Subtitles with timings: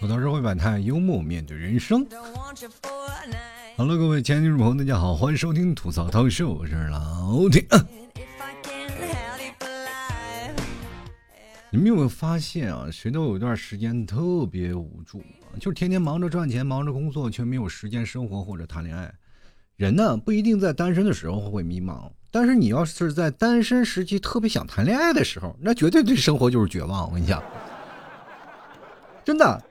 [0.00, 2.06] 吐槽社会百态，幽默面对人生。
[3.76, 7.66] Hello，各位亲爱的听众朋友，大家好，欢迎收听吐槽涛秀，我是老铁。
[11.70, 12.88] 你们有没有发现啊？
[12.90, 15.22] 谁都有一段时间特别无助，
[15.60, 19.12] 就是天天忙着赚钱，忙着工作，却没有时间生活或者谈恋爱。
[19.76, 27.06] 人呢，不一定在单身的时候会迷茫，但是你要是在单身时期特别想谈恋爱的时候，那绝对对生活就是绝望。
[27.06, 27.42] 我跟你讲，
[29.24, 29.62] 真的。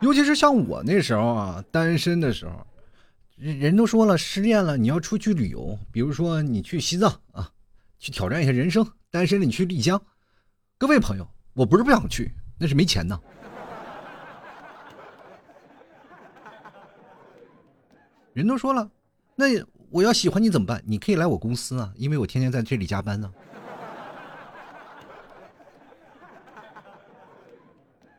[0.00, 2.66] 尤其是像我那时候啊，单身的时候，
[3.36, 7.50] 人人都说了，失恋了你要出去旅游，比如说你去西藏啊，
[7.98, 8.86] 去挑战一下人生。
[9.10, 10.02] 单身了你去丽江，
[10.76, 13.18] 各位朋友，我不是不想去，那是没钱呢。
[18.32, 18.90] 人都说了，
[19.36, 19.46] 那
[19.88, 20.82] 我要喜欢你怎么办？
[20.84, 23.32] 你可以来我公司啊，因为我天天在这里加班呢。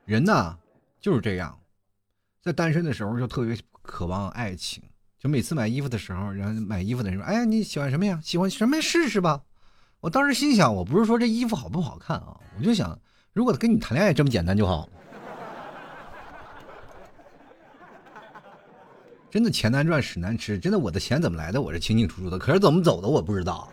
[0.05, 0.55] 人呐，
[1.01, 1.59] 就是这样。
[2.41, 4.83] 在单身的时候就特别渴望爱情，
[5.17, 8.19] 就每次买衣服的时候，然后买衣服的人说：“哎呀，你喜欢什么呀？
[8.23, 9.41] 喜欢什么试试吧。”
[9.99, 12.99] 我当时心想，我不是说这衣服好不好看啊，我就想，
[13.33, 14.87] 如果跟你谈恋爱这么简单就好。
[19.31, 20.59] 真的钱难赚，屎难吃。
[20.59, 23.67] 真的，我的钱怎么来的，我是清清楚楚的，可是怎么走的，我不知道。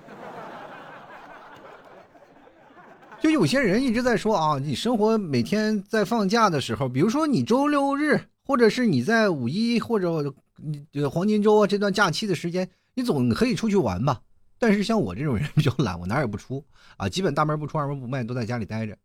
[3.23, 8.21] 就有些人一直在说啊，你生活每天在放假的时候，比如说你周六日。
[8.45, 14.21] 或者是你在五一或者你黄金周啊这段假期的时间，你总可以出去玩吧。
[14.59, 16.63] 但是像我这种人比较懒，我哪也不出
[16.97, 18.99] 啊，基本大门不出二门不迈，都在家里待着，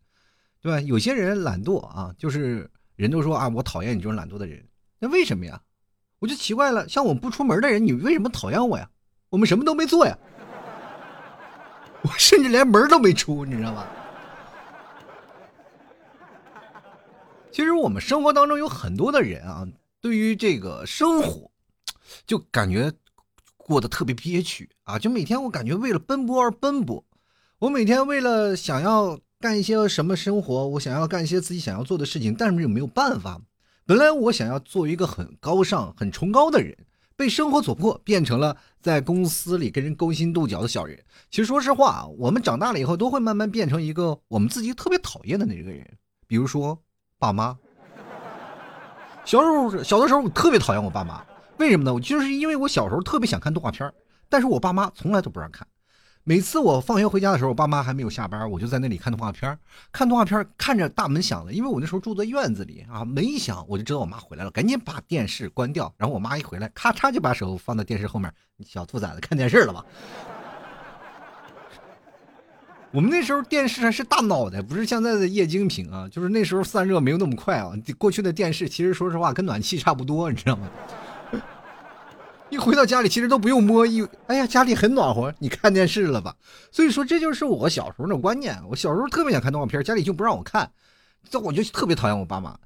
[0.60, 0.82] 对吧？
[0.82, 4.66] 有些人懒惰啊，就是人都说啊，我讨厌你这种懒惰的人。
[5.00, 5.62] 那为什么呀？
[6.18, 8.90] 我就奇怪了，像我不出门的人，你为什么讨厌我呀？
[9.30, 10.18] 我们什么都没做呀，
[12.02, 13.86] 我甚至连门都没出，你知道吗？
[17.58, 19.68] 其实我们生活当中有很多的人啊，
[20.00, 21.50] 对于这个生活，
[22.28, 22.94] 就感觉
[23.56, 25.00] 过得特别憋屈啊！
[25.00, 27.04] 就每天我感觉为了奔波而奔波，
[27.58, 33.42] 我每天为了想要干一些什么生活，我想要干一些自己想要做的事情，但是又没有办法。
[33.88, 36.78] 本来我想要做一个很高尚、很崇高的人，
[37.16, 41.04] 被生活所迫，变成了在公司里跟人勾心斗角的小人。
[41.32, 45.98] 其实说实话，我们长大了以后都会慢慢变成一个我们自己特别讨厌的那个人，
[46.28, 46.80] 比如说。
[47.20, 47.58] 爸妈，
[49.26, 51.24] 小时候小的时候我特别讨厌我爸妈，
[51.58, 51.92] 为什么呢？
[51.94, 53.92] 我就是因为我小时候特别想看动画片
[54.30, 55.68] 但是我爸妈从来都不让看。
[56.24, 59.58] 每次我放学回家的时候，我爸妈还没有下班，我就在那里看动画片
[59.92, 65.92] 看动画片看着大门响了，因为我那时候住在院子里啊，门一响我就知道我妈回来了，赶紧把电视关掉。
[65.98, 68.32] 然后我妈一回来，咔嚓就把手放在电视后面，
[68.66, 69.84] 小兔崽子看电视了吧？
[72.98, 76.10] 我们那时候电视还是大脑袋，不是现在的液晶屏啊。
[76.10, 77.72] 就是那时候散热没有那么快啊。
[77.96, 80.68] 过去的电视其实说实话跟暖气差不多，你知道吗？
[82.50, 86.36] 一回到家里其实都不用摸，一哎呀家里很暖和，你看电视了吧？
[86.72, 88.60] 所以说这就是我小时候的观念。
[88.68, 90.68] 我小时候特别想看动画片，家里就不让我看，
[91.30, 92.58] 这我就特别讨厌我爸妈。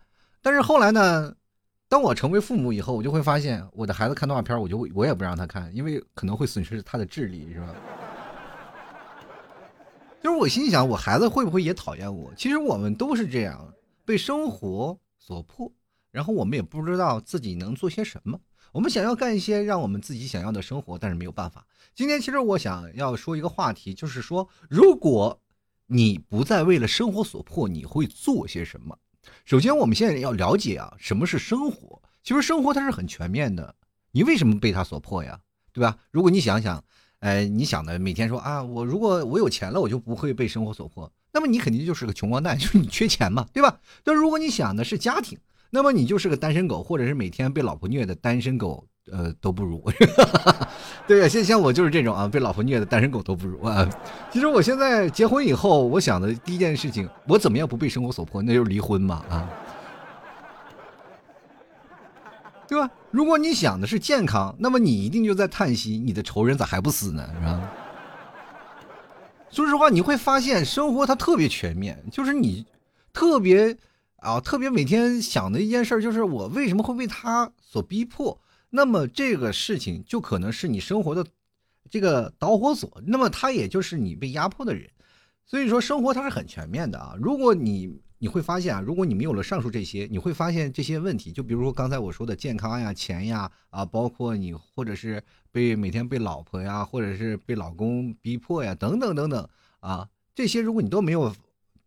[0.42, 1.34] 但是后来呢，
[1.90, 7.76] 当我成为父母以后，我就会发现我的孩子看动画片，我就我也不让他看，因为可能会损失他的智力，是吧？
[10.22, 12.32] 就是我心想，我孩子会不会也讨厌我？
[12.36, 13.74] 其实我们都是这样，
[14.06, 15.72] 被生活所迫，
[16.12, 18.40] 然后我们也不知道自己能做些什么。
[18.72, 21.66] 我们想要干一些让我们自己想要的生活，但是没有办法。
[21.96, 25.42] 今天其实我想要说一个话题，就是说，如果
[25.88, 28.96] 你不再为了生活所迫，你会做些什么？
[29.44, 32.00] 首先，我们现在要了解啊，什么是生活？
[32.22, 33.76] 其实生活它是很全面的，
[34.12, 35.40] 你为什么被它所迫呀？
[35.74, 35.98] 对吧？
[36.12, 36.84] 如果你想想。
[37.22, 41.12] 哎，你想的每天说啊，我如果我有钱了，我就不会被生活所迫。
[41.32, 43.78] 那么你肯定就是个穷光蛋， 就是你缺钱嘛，对吧？
[44.04, 45.38] 但如果你想的是家庭，
[45.70, 49.84] 那么你就是个单身狗，或者是每天被老婆虐的单身狗，呃，都不如。
[51.06, 53.88] 对呀，像像我就是这种啊，被老婆虐的单身狗都不如啊。
[54.32, 59.48] 其实我现在结婚以后，我想的第一件事情，我怎么样不被生活所迫，那就是离婚嘛啊。
[62.68, 62.90] 对吧？
[63.12, 67.30] 如果你想的是健康，那么你一定就在叹息，你的仇人咋还不死呢？
[67.38, 67.72] 是吧？
[69.50, 72.66] 说实话，你会发现生活它特别全面，就是你
[73.12, 73.78] 特别
[74.18, 78.40] 啊，特别每天想的一件事就是我为什么会被他所逼迫？
[78.70, 81.26] 那么这个事情就可能是你生活的
[81.90, 84.90] 这个导火索，那么他也就是你被压迫的人。
[85.46, 87.14] 所以说，生活它是很全面的啊。
[87.20, 95.20] 如果你你会发现啊，如果你没有了上述这些，你会发现这些问题，就比如说刚才我说的健康呀、钱呀啊，包括你或者是
[95.52, 101.36] 被每天被老婆呀，或者是被老公逼迫呀，等等等等啊，这些如果你都没有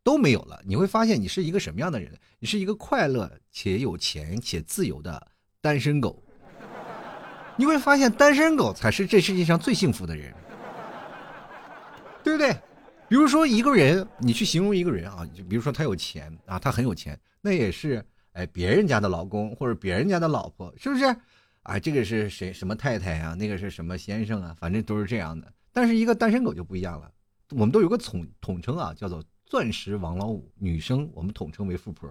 [0.03, 2.13] 都没有了，你会发现你是一个什么样的人？
[2.41, 5.29] 你是一个快乐且有钱且自由的
[5.61, 6.21] 单身狗。
[7.57, 10.35] 你会发现单身狗才是这世界上最幸福的人，
[12.25, 12.57] 对不对？
[13.15, 21.05] 比如说一个人，你去形容一个人啊，就比如说他有钱啊，他很有钱，那也是哎别人家的老公或者别人家的老婆，是不是？
[21.63, 23.33] 啊，这个是谁什么太太呀？
[23.39, 24.57] 那个是什么先生啊？
[24.59, 25.47] 反正都是这样的。
[25.73, 27.09] 但是一个单身狗就不一样了，
[27.51, 32.11] 我们都有个统统称啊，叫做钻石王老五，女生我们统称为富婆。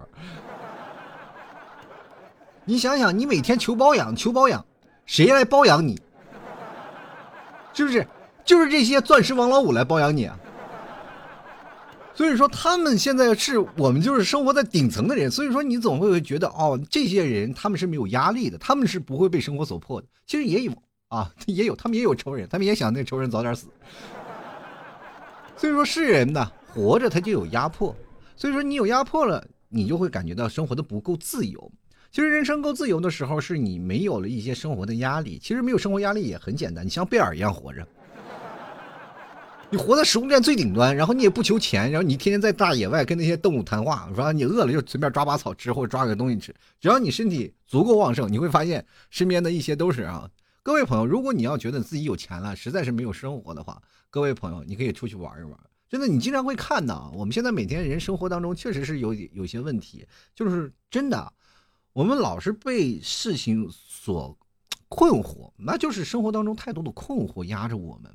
[2.64, 4.64] 你想想，你每天求包养，求包养，
[5.04, 6.00] 谁来包养你？
[7.74, 8.08] 是不是？
[8.42, 10.40] 就是这些钻石王老五来包养你啊？
[12.14, 20.06] 所以说，他们现在是我们就是生活在顶层的人，所以说你总会觉得哦，这些人他们是没有压力的，他们是不会被生活所迫的。
[20.24, 20.72] 其实也有
[21.08, 23.66] 啊，也有，他们也有仇人，他们也想那仇人早点死。
[25.56, 27.94] 所以说，是人呢，活着他就有压迫，
[28.36, 31.72] 所以说你有压迫了，你就会感觉到生活的不够自由。
[32.12, 35.36] 其实人生够自由的时候，是你没有了一些生活的压力。
[35.42, 37.84] 其实没有生活压力也很简单，你像贝尔一样活着。
[39.74, 50.30] 你活在食物链最顶端，然后你也不求钱，然后你天天在大野外跟那些动物谈话，说你饿了就随便抓把草吃，或者抓个东西吃，只要你身体足够旺盛，你会发现身边的一些都是啊。
[50.62, 55.58] 各位朋友，如果你要觉得自己有钱了，实在是没有生活的话，各位朋友，你可以出去玩一玩。
[55.88, 60.06] 真的，你经常会看到，我们现在每天人生活当中确实是有有些问题，
[60.36, 61.32] 就是真的，
[61.92, 64.38] 我们老是被事情所
[64.88, 68.12] 困惑，那就是生活当中太多的困惑压着我们。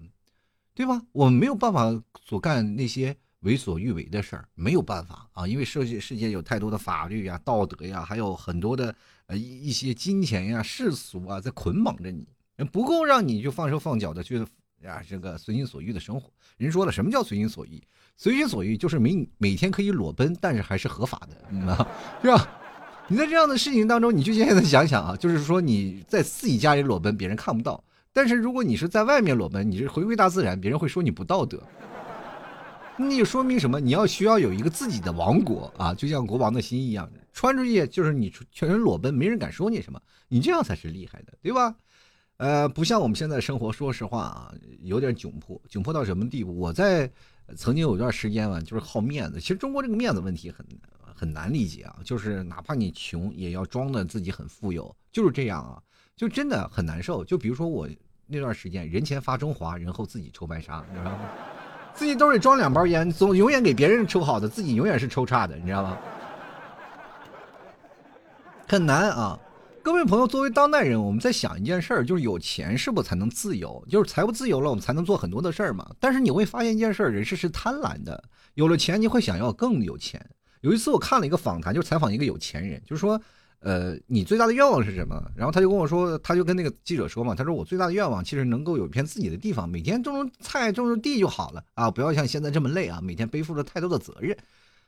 [0.79, 1.01] 对吧？
[1.11, 1.91] 我们没有办法
[2.23, 8.95] 所干那些为所欲为的事儿，没有办法啊，因为世界世界有太多的法律呀、道德呀，还有很多的
[9.25, 12.25] 呃一一些金钱呀、世俗啊在捆绑着你，
[12.71, 14.39] 不够让你就放手放脚的去
[14.81, 16.31] 呀这个随心所欲的生活。
[16.55, 17.83] 人说了，什么叫随心所欲？
[18.15, 21.87] 随心所欲就是每每天可以裸奔，但是还是合法的，嗯啊
[22.23, 22.49] 是吧？
[23.09, 27.83] 你在这样的事情当中，你就现在想想啊，就是说你在自己家里裸奔，别人看不到。
[28.11, 31.61] 但是如果你是在外面裸奔，你是回归大自然，别人会说你不道德。
[32.97, 33.79] 那就说明什么？
[33.79, 41.73] 你要需要有一个自己的王国啊，就像国王的心一样，穿出去就是你全身裸奔，没人敢说你什么，你这样才是厉害的，对吧？
[42.37, 46.53] 呃，不像我们现在生活，说实话啊，有点窘迫，窘迫到什么地步？
[46.57, 47.09] 我在
[47.55, 49.39] 曾经有段时间啊，就是好面子。
[49.39, 50.65] 其实中国这个面子问题很
[51.01, 55.81] 很难理解啊，就是哪怕你穷，也要装的自己很富有，就是这样啊。
[56.19, 57.23] 就真的很难受。
[57.23, 57.87] 就比如说我
[58.27, 61.19] 那段时间，人前发中华，人后自己抽白沙，你知道吗？
[61.93, 65.97] 自己兜里装两包烟，总永远给别人抽好的，自己永远是抽差的，你知道吗？
[68.67, 69.39] 很难啊！
[69.81, 73.81] 各位朋友，作为当代人，我们在想一件事儿，就是有钱是不才能自由？
[73.87, 75.89] 就是财务自由了，我们才能做很多的事儿嘛。
[76.01, 78.21] 但是你会发现一件事儿，人是是贪婪的。
[78.55, 80.19] 有了钱，你会想要更有钱。
[80.59, 83.17] 有一次我看了一个访谈，就采访一个有钱人，就是说。
[83.61, 85.21] 呃，你最大的愿望是什么？
[85.35, 94.37] 然后他就跟我说，他就跟那个记者说嘛，他说我最大的愿望其实能够有一片自己的地方，每天种种菜，种种地就好了啊，不要像现在这么累啊，每天背负着太多的责任。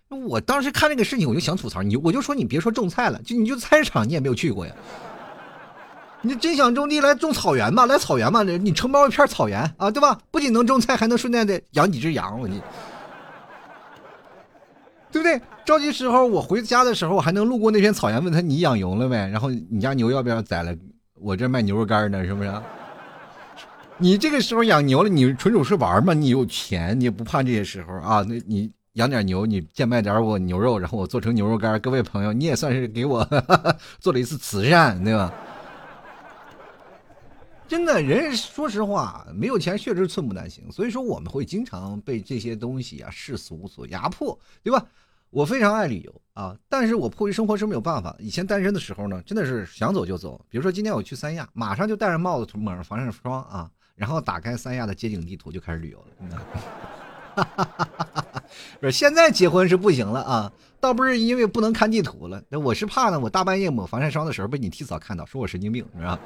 [0.07, 4.73] 我当时看这个事情，我就想吐槽你，我就说你别说种菜了，就你就菜市场你也没有去过呀。
[6.21, 10.17] 你真想种地来种草原吧，来草原吧，你承包一片草原啊，对吧？
[10.29, 12.61] 不仅能种菜，还能顺便的养几只羊，我你。
[15.11, 15.41] 对不对？
[15.65, 19.15] 着急时候，我回家的时候，我还能路过那片草原，问他你养牛了没？
[19.15, 20.73] 然后你家牛要不要宰了？
[21.19, 22.51] 我这卖牛肉干呢，是不是？
[23.97, 26.13] 你这个时候养牛了，你纯属是玩嘛？
[26.13, 28.25] 你有钱，你也不怕这些时候啊？
[28.27, 31.79] 那你养点牛，你贱卖点我牛肉，然后我做成牛肉干。
[31.79, 33.27] 各位朋友，你也算是给我
[33.99, 35.31] 做了一次慈善，对吧？
[37.71, 40.69] 真的人，说实话，没有钱确实寸步难行。
[40.69, 44.85] 所以说，我们会经常被这些东西啊世俗所压迫，对吧？
[45.29, 48.13] 我非常爱旅游啊，但是我迫于生活是没有办法。
[48.19, 50.45] 以前单身的时候呢，真的是想走就走。
[50.49, 57.37] 比如说今天我去三亚，马上就戴上帽子，抹上防晒霜啊，然后打开三亚的街景地图就开始旅游了。
[58.81, 60.51] 不是现在结婚是不行了啊，
[60.81, 66.19] 倒不是因为不能看地图了，那我是怕呢，我大半夜抹防晒霜的时候被你提早看到，说我神经病，是吧？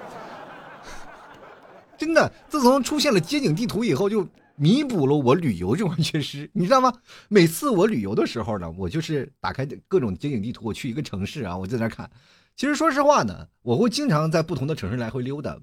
[1.97, 6.93] 真的，自从出现了街景地图以后，就弥补了我旅游这块缺失，你知道吗？
[7.27, 12.09] 每次我旅游的时候呢，我就是打开各种街景地图，我去一个城市啊，我在那看。
[12.55, 15.57] 其实说实话呢，我会经常在不同的城市来回溜达。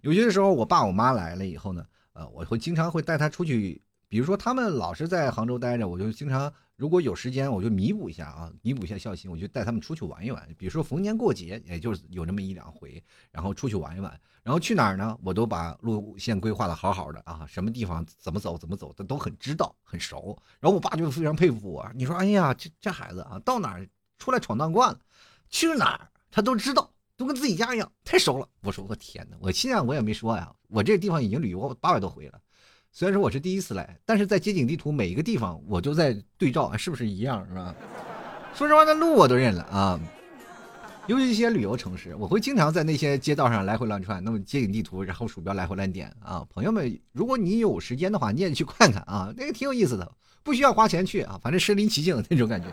[0.00, 1.84] 有些时候，我爸我妈来了以后呢，
[2.14, 10.48] 呃，我会经常会带他出去比如说他们老是在杭州待着，我就经常如果有时间，我就弥补一下啊，弥补一下孝心，我就带他们出去玩一玩。
[10.58, 14.18] 比如说逢年过节，也就是有那么一两回，然后出去玩一玩。
[14.42, 15.16] 然后去哪儿呢？
[15.22, 20.36] 我都把路线规划的好好的啊，什么地方怎么走怎么走的都很知道很熟。
[20.58, 24.98] 然后我爸就非常佩服我，你说哎呀，这这孩子啊，到哪儿出来闯荡惯了，
[25.48, 26.90] 去哪儿他都知道。
[27.16, 28.48] 都跟自己家一样，太熟了。
[28.62, 30.50] 我说我天哪，我现在我也没说呀。
[30.68, 32.40] 我这地方已经旅游八百多回了，
[32.90, 37.74] 虽然说我是第一次来，但是在街景地图每一个地方我就在对照，是不是一样，是吧？
[38.54, 40.00] 说实话，那路我都认了啊。
[41.10, 46.46] 尤其一些旅游城市，我会经常在那些街道上来回乱窜，那么街景地图，然后鼠标来回乱点啊。
[46.48, 50.08] 朋友们，如果你有时间的话，你也去看看啊，那个挺有意思的，
[50.44, 52.68] 不需要花钱去啊，反正身临其境的那种感觉。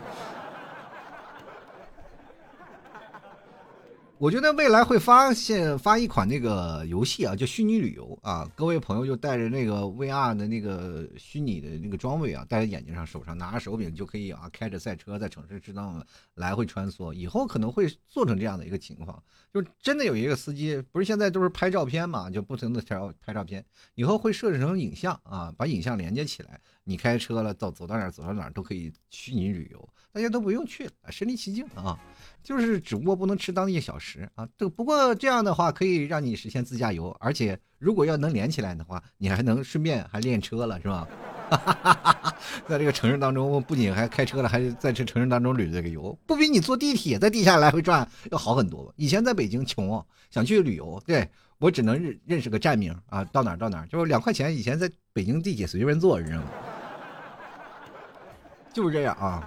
[4.20, 8.50] 我觉得未来会发现发一款那个游戏啊，叫虚拟旅游啊。
[8.56, 17.12] 各位朋友就带着那个 VR 的那个虚拟的那个装备啊，戴在眼睛上、手上，拿着手柄就可以啊，开着赛车在城市之中来回穿梭。
[17.12, 19.22] 以后可能会做成这样的一个情况，
[19.54, 23.64] 就真的有一个司机，不是现在都是拍照片嘛，就不停的调拍照片。
[23.94, 31.98] 以后会设置成影像啊，把影像连接起来，你开车了，走走到哪儿走到哪儿都可以虚拟旅游，大家都不用去了，身临其境啊。
[32.42, 41.06] 就是只不过不能吃当地小食啊，这不过这样的话可以让你实现自驾游，而且如果要能连起来的话，你还能顺便还练车了，是吧？
[42.66, 48.90] 在这个城市当中，不仅还开车了，还在这城市当中旅这个游，不比你坐地铁在地下来回转要好很多。
[48.96, 51.28] 以前在北京穷，想去旅游，对
[51.58, 54.56] 我只能认认识个站名啊，到哪儿到哪儿，就是两块钱。
[54.56, 56.46] 以前在北京地铁随便坐，你知道吗？
[58.78, 59.44] 就是这样啊。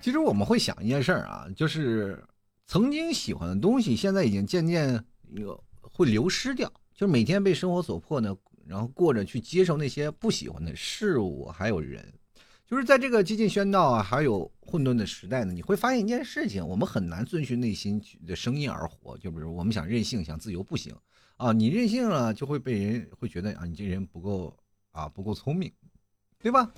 [0.00, 2.20] 其实我们会想一件事儿啊，就是
[2.66, 5.00] 曾经喜欢的东西，现在已经渐渐
[5.36, 6.68] 有会流失掉。
[6.92, 8.36] 就是每天被生活所迫呢，
[8.66, 12.12] 然后过着去接受那些不喜欢的事物，还有人。
[12.66, 19.16] 就是在这个激进喧闹啊，还有混沌的时代呢，你会发现一件事情：我们很难遵循内心的声音而活。
[19.18, 20.92] 就比如我们想任性、想自由，不行
[21.36, 21.52] 啊！
[21.52, 24.56] 你任性了，就会被人会觉得啊，你这人不够
[24.90, 25.70] 啊，不够聪明，
[26.40, 26.72] 对吧？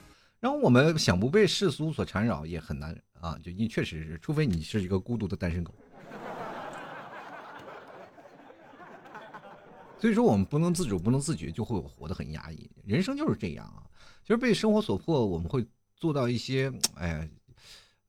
[0.44, 2.94] 然后我们想不被世俗所缠绕，也很难。
[3.18, 5.72] 啊，就你确实是，除非你是一个孤独的单身狗。
[9.98, 12.70] 所以说，我们不能自主，不能自觉，就会活得很压抑。
[12.84, 13.82] 人生就是这样啊，
[14.22, 17.26] 就是被生活所迫，我们会做到一些，哎呀，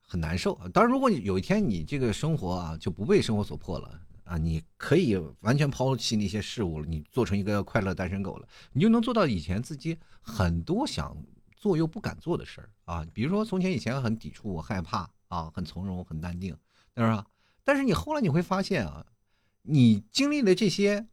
[0.01, 0.59] 很难受。
[0.73, 11.15] 当然，如果你有一天你这个生活啊，就不被生活所迫了啊，你可以完全抛弃那些事物了，你做成一个快乐单身狗了，你就能做到以前自己很多想。
[11.55, 16.55] 做又不敢做的事儿啊，比如说从前以前很抵触、我害怕啊，很从容、很淡定，
[16.95, 17.25] 是吧？
[17.63, 19.05] 但是你后来你会发现啊，
[19.63, 21.07] 你经历了这些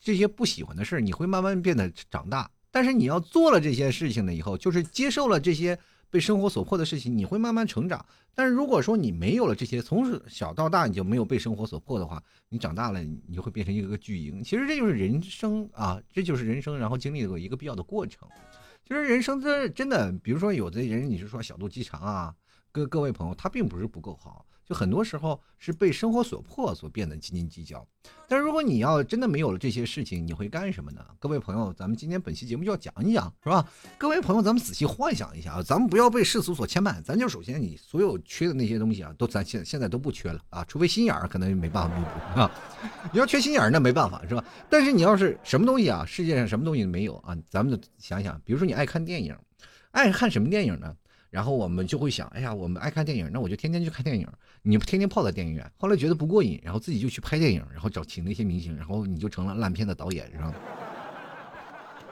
[0.00, 2.50] 这些不喜欢的事儿，你会慢慢变得长大。
[2.70, 5.78] 但是你要做了这些事情了以后，就是接受了这些
[6.10, 8.04] 被生活所迫的事情，你会慢慢成长。
[8.34, 14.44] 但是如果说你没有了这些，从小到大你就没有被生活所迫的话，你长大了你就会变成一个个巨婴。
[14.44, 18.28] 其实这就是人生啊，这就是人生，然后经历了一个必要的过程。
[18.88, 22.34] 其实人生真真的，比如说有的人，你是说小肚鸡肠啊，
[22.72, 24.46] 各各位朋友，他并不是不够好。
[24.68, 27.86] 就很多时候是被生活所迫所变得斤斤计较，
[28.28, 31.02] 但是如果你要真的没有了这些事情，你会干什么呢？
[31.18, 33.66] 各位朋友，咱们今天本期节目就要讲一讲，是吧？
[33.96, 42.50] 各位朋友，咱们仔细幻想一下啊，咱们不要被世俗所牵绊，咱就首先你所有缺的那些东西啊，都咱现现在都不缺了啊，除非心眼儿可能没办法弥补啊。
[43.10, 44.44] 你要缺心眼儿那没办法是吧？
[44.68, 49.34] 但是你要是什么东西啊，世界上什么东西没有啊，咱们想想，比如说你爱看电影，
[49.92, 50.94] 爱看什么电影呢？
[51.30, 54.26] 然后我们就会想，哎呀，我们爱看电影，那我就天天去看电影。
[54.68, 60.54] 你天天泡在电影院，后来觉得不过瘾，然后自己就去拍电影，然后找请那些明星，然后你就成了烂片的导演，是吧？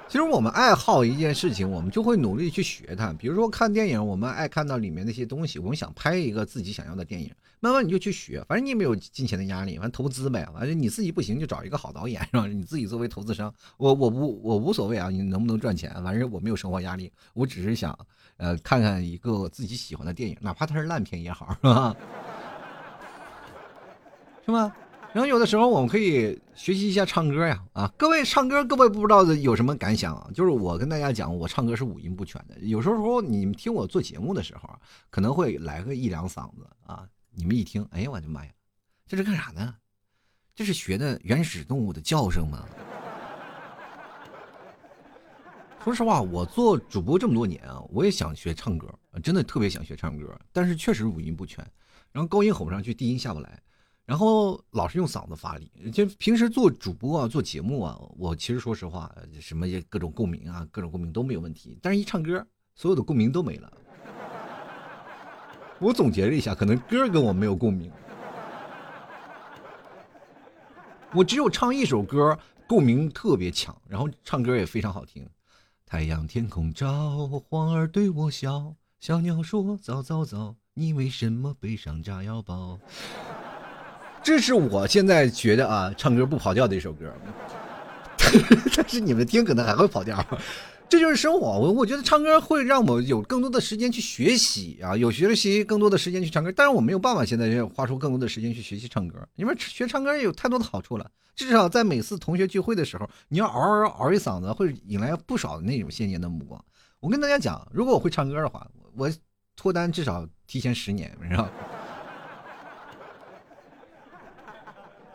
[0.08, 3.12] 其实我们爱好一件事情，我们就会努力去学它。
[3.12, 8.42] 比如说看电影，我们爱看到里面那些东西，我们想拍一个自己想要的电影，慢慢你就去学。
[8.48, 10.48] 反正你也没有金钱的压力，反正投资呗。
[10.54, 12.46] 反正你自己不行就找一个好导演，是吧？
[12.46, 15.92] 你自己作为投资商，我我不我无所谓啊，你能不能赚钱？
[16.02, 17.98] 反正我没有生活压力，我只是想
[18.38, 21.94] 呃看看一个自己喜欢的电影，哪怕它是烂片也好，是吧？
[24.46, 24.72] 是吗？
[25.12, 30.30] 然后有的时候我们可以学习一下唱歌呀，啊，各位唱歌，各位不知道有什么感想啊？
[30.32, 32.56] 就是我跟大家讲，我唱歌是五音不全的。
[32.60, 34.70] 有时候你们听我做节目的时候，
[35.10, 38.50] 可能会来个一两嗓子啊，你们一听，哎呀，我的妈呀，
[39.08, 39.74] 这是干啥呢？
[40.54, 42.64] 这是学的原始动物的叫声吗？
[45.82, 48.88] 说实话，我做主播这么多年啊，我也想学唱歌，
[49.24, 51.66] 真的特别想学唱歌，但是确实五音不全，
[52.12, 53.60] 然后高音吼不上去，低音下不来。
[54.06, 55.70] 然后老是用嗓子发力。
[55.92, 61.78] 就平时做主播啊，做节目啊，我其实说实话，什么各种共鸣啊，各种共鸣都没有问题。
[61.82, 63.72] 但是一唱歌，所有的共鸣都没了。
[65.78, 67.92] 我总结了一下，可能歌跟我没有共鸣。
[71.12, 75.28] 我只有唱一首歌，共鸣特别强，然后唱歌也非常好听。
[75.84, 82.78] 太阳天空照，花儿对我笑，小鸟说早早早，你为什么背上炸药包？
[84.26, 87.14] 这是我现在觉得啊，唱歌不跑调的一首歌，
[88.74, 90.26] 但是你们听可能还会跑调。
[90.88, 106.60] 这就是生活，我我觉得唱歌会让我有更多的时间去学习啊，有学习更多的时间去唱歌，但是我没有办法现在要花出更多的时间去学习唱歌，因为学唱歌有太多的好处了，至少在每次同学聚会的时候，你要嗷嗷嗷一嗓子，会引来不少的那种羡艳的目光。
[106.98, 108.66] 我跟大家讲，如果我会唱歌的话，
[108.96, 109.08] 我
[109.54, 111.48] 脱单至少提前十年，你知道。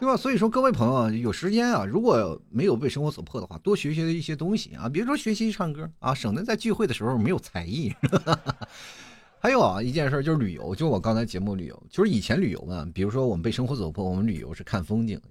[0.02, 0.18] 对吧？
[0.18, 7.94] 所以说，各位朋友有时间啊，如果没有被生活所迫的话，多学学一些东西啊，比如说学习唱歌啊，省得在聚会的时候没有才艺。
[9.38, 15.22] 还有啊，一件事就是旅游，就我刚才节目旅游，就是以前旅游嘛，比如说我们被生活所迫，我们旅游是看风景，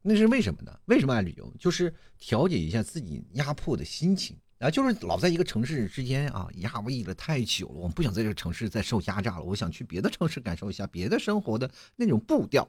[0.00, 0.70] 那是为什么呢？
[0.84, 1.52] 为什么爱旅游？
[1.58, 12.66] 就是调节一下自己压迫的心情啊，就是老在一个城市之间啊压抑了太久了，我不想在这个城市再受压榨了，我想去别的城市感受一下别的生活的那种步调。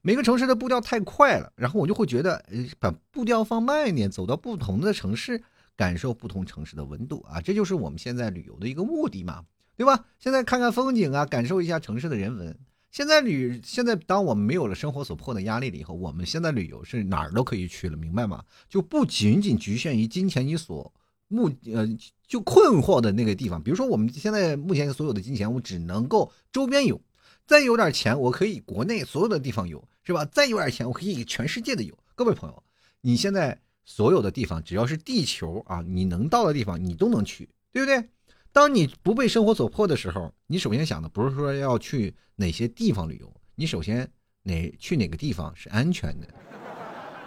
[0.00, 5.42] 每个城市的步调太快了，然后我就会觉得，呃，把步调放慢一点，走到不同的城市，
[5.76, 9.44] 感受不同城市的温度啊，这就是我们现在旅游的一个目的嘛，
[9.76, 10.06] 对吧？
[10.18, 12.56] 现在看看风景啊，感受一下城市的人文。
[12.90, 18.42] 现在旅，现在当我们没有了生活所迫的压力了以后，我们现在旅游是哪儿都可以去了，明白吗？
[18.70, 20.90] 就不仅仅局限于金钱你所
[21.28, 21.86] 目呃
[22.26, 27.00] 就困惑的那个地方，比如说我们现在目前所有的金钱，我只能够周边有。
[27.46, 30.24] 再有点钱，我可以国内所有的地方游，是吧？
[30.24, 31.96] 再有点钱，我可以全世界的游。
[32.16, 32.60] 各位朋友，
[33.02, 38.04] 你现在所有的地方，只要是地球啊，你能到的地方，你都能去，对不对？
[38.50, 44.10] 当你不被生活所迫的时候，你首先想的不是说要去哪些地方旅游，你首先
[44.42, 46.26] 哪去哪个地方是安全的，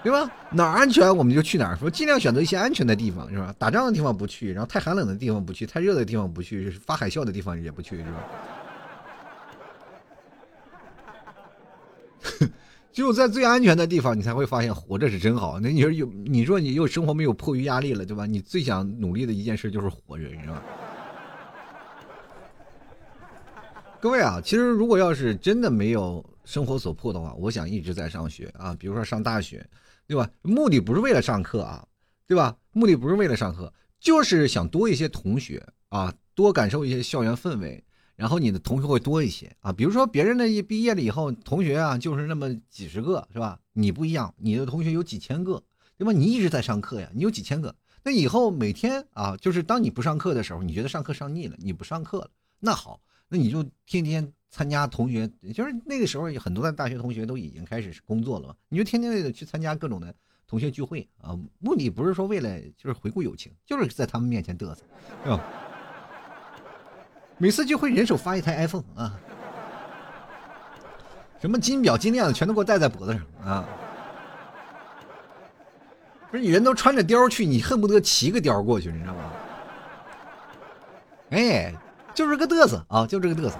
[0.01, 0.31] 对吧？
[0.51, 3.53] 哪儿安全我们就去哪儿，说尽量选择一些安全的地方，是吧？
[3.57, 8.19] 打仗的地方不去，然后太寒冷的地方不去，太热的地方不去，发海啸的地方也不去，是吧？
[12.91, 15.59] 只有在最安全的地方，你才会发现活着是真好。
[15.59, 18.25] 那你说有，你说你又生活没有迫于压力了，对吧？
[18.25, 20.63] 你最想努力的一件事就是活着，是吧？
[24.01, 29.63] 各位啊，其实如果要是真的没有生活所迫的话，我想一直在上学啊，比如说上大学，
[30.07, 30.27] 对吧？
[30.41, 31.87] 目的不是为了上课啊，
[32.25, 32.57] 对吧？
[32.71, 37.83] 目的不是为了上课，就是想多一些同学啊，多感受一些校园氛围。
[38.15, 43.59] 然后你的同学会多一些啊，比如说别人的一毕业了以后，同学啊就是那么几十个，是吧？
[43.73, 45.61] 你不一样，你的同学有几千个，
[45.99, 46.11] 对吧？
[46.11, 47.75] 你一直在上课呀，你有几千个。
[48.03, 60.13] 那以后每天啊，就是当你不上课的时候，你觉得上课上腻了，你不上课了，那好，那你就天天参加同学，就是那个时候很多的大学同学都已经开始工作了嘛，你就天天的去参加各种的
[60.47, 64.81] 同学聚会啊，目的不是说为了就是回顾友情，就是在他们面前嘚瑟，
[65.23, 65.39] 是吧？
[67.37, 69.19] 每次聚会人手发一台 iPhone 啊，
[71.39, 73.65] 什么金表金链子全都给我戴在脖子上啊！
[76.31, 79.31] 不是你人都穿着貂去，你恨不得骑个貂过去，你知道吗？
[81.29, 81.73] 哎，
[82.13, 83.57] 就是个嘚瑟啊，就这个嘚瑟。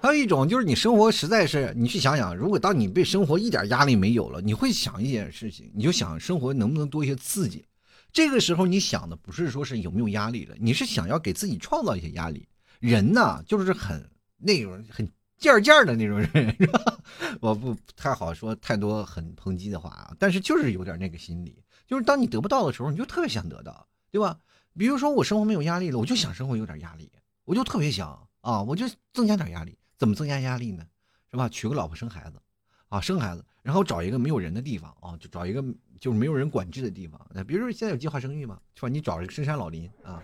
[0.00, 7.64] 还有一种就是你生活实在是，你去想想，如果当你被生活一点压力没有了，你会想一件事情，你就想生活能不能多一些刺激。
[8.12, 12.46] 这个时候你想的不是说是有没有压力了，你是想要给自己创造一些压力。
[12.78, 14.08] 人呢，就是很
[14.38, 15.06] 那种很
[15.36, 16.98] 贱贱的那种人， 是吧？
[17.40, 24.38] 我不太好说太多很抨击的话啊，但是就是有点那个心理，就是当你得不到的时候，你就特别想得到，对吧？
[24.78, 27.10] 比如说我生活没有压力了，我就想生活有点压力，
[27.44, 29.76] 我就特别想啊，我就增加点压力。
[29.98, 30.86] 怎么增加压力呢？
[31.30, 31.48] 是吧？
[31.48, 32.40] 娶个老婆生孩子，
[32.88, 33.44] 啊，生孩子。
[33.60, 35.62] 然后找一个没有人的地方啊，就找一个
[36.00, 37.20] 就是没有人管制的地方。
[37.34, 38.88] 那比如说现在有计划生育嘛，是吧？
[38.88, 40.22] 你找一个深山老林啊，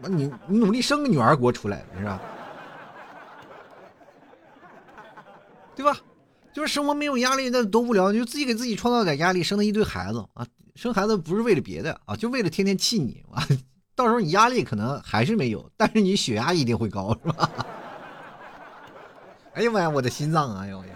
[0.00, 2.20] 那你你努力生个女儿国出来，是吧？
[5.74, 5.98] 对吧？
[6.52, 8.12] 就是生活没有压力，那多无聊！
[8.12, 10.46] 你就自己给自己创造点压力，生了一堆孩子啊！
[10.74, 13.46] 生孩子不是为了别的啊，就为了天天气你啊！
[13.96, 17.66] 到时候你压力可能还是没有，但是你血压一定会高，是吧？
[19.54, 20.60] 哎呀妈呀，我的心脏啊！
[20.62, 20.90] 哎呦呀！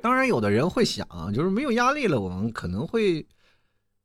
[0.00, 3.26] 当然，有的人会想，就是没有压力了，我们可能会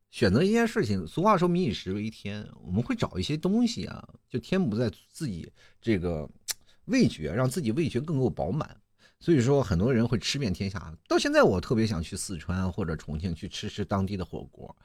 [0.10, 6.28] 选择一件事情，俗话说“民以食为天”，我们会找一些东西啊，就填补在自己这个
[6.86, 8.76] 味觉，让自己味觉更够饱满。
[9.20, 10.94] 所以说，很多人会吃遍天下。
[11.08, 14.76] 到现在，我特别想去四川或者重庆去吃吃当地的火锅，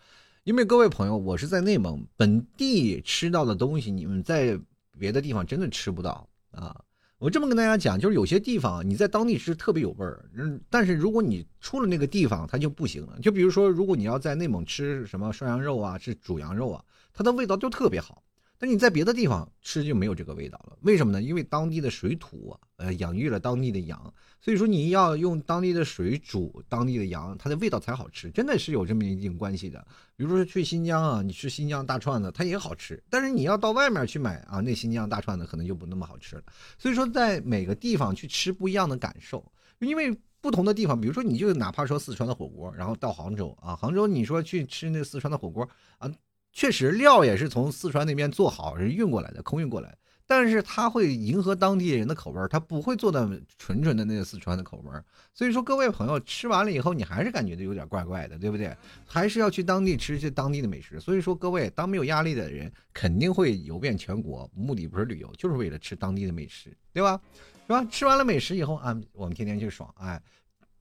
[0.45, 4.59] 因为各位朋友，我是在内蒙本地吃到的东西，你们在
[4.99, 6.83] 别的地方真的吃不到啊。
[7.19, 13.17] 我这么跟大家讲，就是有些地方你在当地吃特别有味儿，嗯，但是如果你出了那个地方，它就不行了。
[13.21, 18.25] 就比如说，如果你要在内蒙吃什么涮羊肉啊，吃煮羊肉啊，它的味道就特别好。
[18.63, 21.21] 但你在别的地方吃就没有这个味道了，为什么呢？
[21.21, 29.85] 因为当地的水土，呃，养育了当地的羊，所以说你要用当地的水煮当地的羊，它的味道才好吃，真的是有这么一定关系的。
[30.15, 36.43] 比如说去新疆啊，你吃新疆大串子，它也好吃，但是你要到外面去买啊，那新疆大串子可能就不那么好吃了。
[36.79, 39.45] 所以说，在每个地方去吃不一样的感受，
[39.81, 46.09] 因为不同的地方，比如说你就哪怕说四川的火锅，然后到杭州啊，杭州你说去吃那四川的火锅啊。
[46.53, 49.97] 确实，料也是从四川那边做好，是运过来的，空运过来。
[50.25, 54.91] 但是它会迎合当地人的口味它不会做的纯纯的那个四川的口味
[55.35, 58.75] 所以说，各位朋友吃完了以后，你还是感觉有点怪怪的，对不对？
[59.05, 60.99] 还是要去当地吃些当地的美食。
[61.01, 67.21] 所以说，各位当没有压力的人，肯定会游遍全国，目的不是旅游，就是为了吃当地的美食，对吧？
[67.67, 67.85] 是吧？
[67.91, 69.93] 吃完了美食以后啊，我们天天去爽。
[69.99, 70.23] 哎，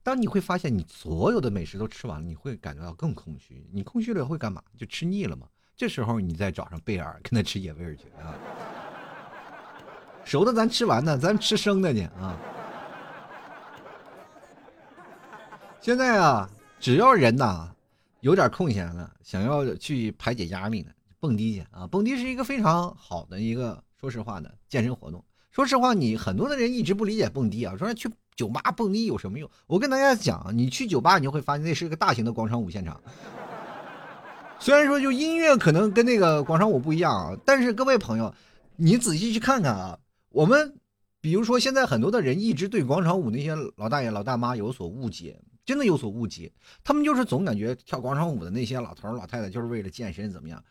[0.02, 3.66] 当你会发现你所有的美食都吃完了，你会感觉到更空虚。
[3.72, 4.62] 你空虚了会干嘛？
[4.78, 5.46] 就吃腻了嘛。
[5.82, 8.38] 这时候你再找上贝尔跟他吃野味去啊，
[10.24, 12.38] 熟的咱吃完呢，咱吃生的去啊。
[15.80, 17.68] 现在啊，只要人呐
[18.20, 21.84] 有点空闲了，想要去排解压力呢，蹦迪去啊！
[21.88, 25.24] 蹦迪是一个非常好的一个，说实话的健身活动。
[25.50, 29.50] 说实话，你很多的人一直不理解蹦迪啊，说去酒吧蹦迪有什么用？
[29.66, 33.02] 我跟大家讲，你去酒吧，你就会发现那是一个大型的广场舞现场。
[34.62, 38.32] 虽然说就音乐可能跟那个广场舞不一样啊，但是各位朋友，
[38.76, 39.98] 你仔细去看看啊，
[40.28, 40.72] 我们
[41.20, 46.52] 比如说现在很多的人一直对广场舞那些老大爷老大妈有所误解，真的有所误解，
[46.84, 50.62] 他们就是总感觉跳广场舞的那些老头老太太就是为了健身怎么样？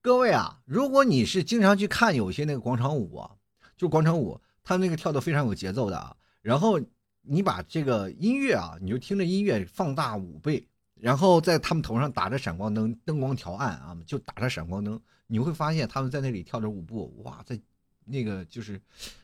[0.00, 3.30] 各位啊，如果你是经常去看有些那个广场舞啊，
[3.76, 6.80] 就广场舞，他那个跳的非常有节奏的啊，然后
[7.20, 10.66] 你把这个音乐啊，你就听着音乐放大五倍。
[11.00, 17.58] 然后在他们头上打着闪光灯，灯光调暗啊，就打着闪光灯，你会发现他们在那里跳着舞步，哇，在
[18.04, 18.80] 那个就是，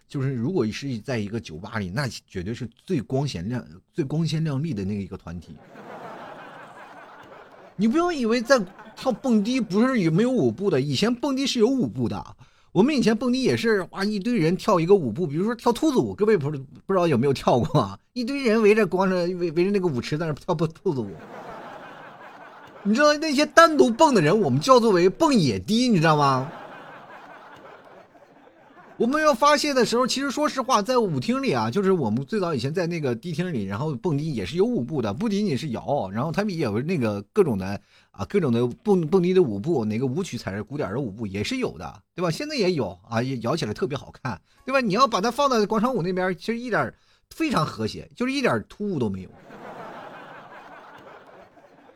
[0.06, 5.56] 就是如果是在一个酒吧里，那绝对是最光鲜亮、最光鲜亮丽的那一个团体。
[7.76, 8.61] 你不要以为在
[8.94, 12.37] 跳蹦迪不是有没有舞步的，以前蹦迪是有舞步的。
[12.70, 17.98] 我们以前蹦迪也是哇，一堆人跳一个舞步，比如说跳兔子舞，各位不是不知道有没有跳过啊？
[18.12, 21.11] 一堆人围着光着围围着那个舞池在那跳步兔子舞。
[22.85, 26.51] 你知道那些单独蹦的人，我们叫做为蹦野迪，你知道吗？
[28.97, 42.31] 我们要发泄的时候，其实说实话，在舞厅里啊，就是我们最早以前在那个迪厅里，然后蹦迪也是有舞步的，不仅仅是摇，然后他们也有那个各种的啊，各种的蹦蹦迪的舞步，哪个舞曲踩着鼓点的舞步也是有的，对吧？
[42.31, 44.81] 现在也有啊，也摇起来特别好看，对吧？
[44.81, 46.92] 你要把它放到广场舞那边，其实一点
[47.31, 49.31] 非常和谐，就是一点突兀都没有。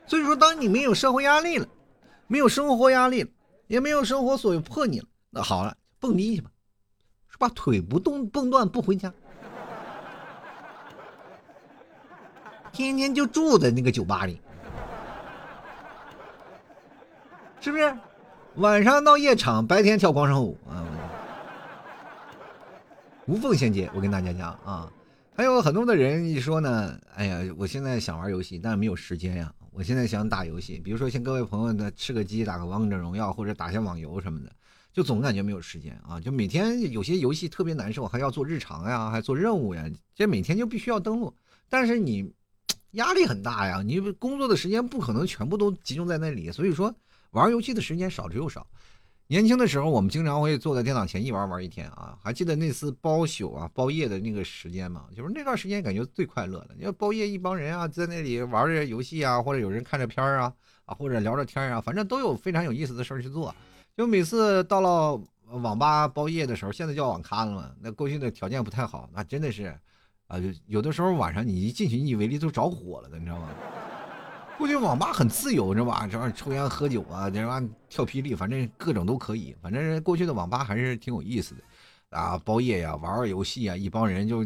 [0.07, 1.67] 所以说，当你没有社会压力了，
[2.29, 3.29] 没有生活压力了，
[3.67, 6.51] 也没有生活所迫你了，那好了，蹦迪去吧，
[7.29, 7.49] 是吧？
[7.55, 9.13] 腿不动蹦断不回家，
[12.73, 14.41] 天天就住在那个酒吧里，
[17.61, 17.97] 是不是？
[18.57, 20.87] 晚上闹夜场，白天跳广场舞啊，
[23.27, 23.91] 无缝衔接。
[23.93, 24.91] 我跟大家讲啊，
[25.37, 29.53] 还有很多的人一说呢，哎呀，我现在想玩游戏，但是没有时间呀。
[29.77, 34.51] 我现在想打游戏，比如说像各位朋友的，吃个鸡，打个王者荣耀，或者打下网游什么的，
[34.91, 36.19] 就总感觉没有时间啊！
[36.19, 39.85] 就每天有些游戏特别难受，还要做日常呀，还做任务呀，
[40.15, 41.31] 这每天就必须要登录。
[41.69, 42.33] 但是你
[42.93, 46.95] 压力很大呀，你工作的时间不可能全部都集中在那里，所以说
[47.33, 48.67] 玩游戏的时间少之又少。
[49.29, 52.17] 年轻的时候，我们经常会坐在电脑前一玩玩一天啊！
[52.23, 55.07] 还记得那次包宿啊、包夜的那个时间吗？
[55.17, 56.77] 就是那段时间感觉最快乐的。
[56.79, 60.53] 你要包夜，一帮人啊，在那里玩着游戏啊，或者有人看着片儿啊，
[60.85, 63.53] 啊，或者聊着天啊，反正都有非常有意思的事儿去做。
[63.97, 69.77] 就每次到了网吧包夜的时候，现在叫网咖了嘛，那过去的条件不太好，那真的是，
[70.29, 73.49] 啊，就有的时候晚上你一进去，你以为里都着火了的，你知道吗？
[74.59, 76.09] 过去网吧很自由，是吧？
[76.11, 79.55] 这玩意抽烟喝酒啊，这玩意跳霹雳，反正各种都可以。
[79.61, 84.45] 反正过去的网吧还是挺有意思的，啊，包夜呀，玩玩游戏啊，一帮人就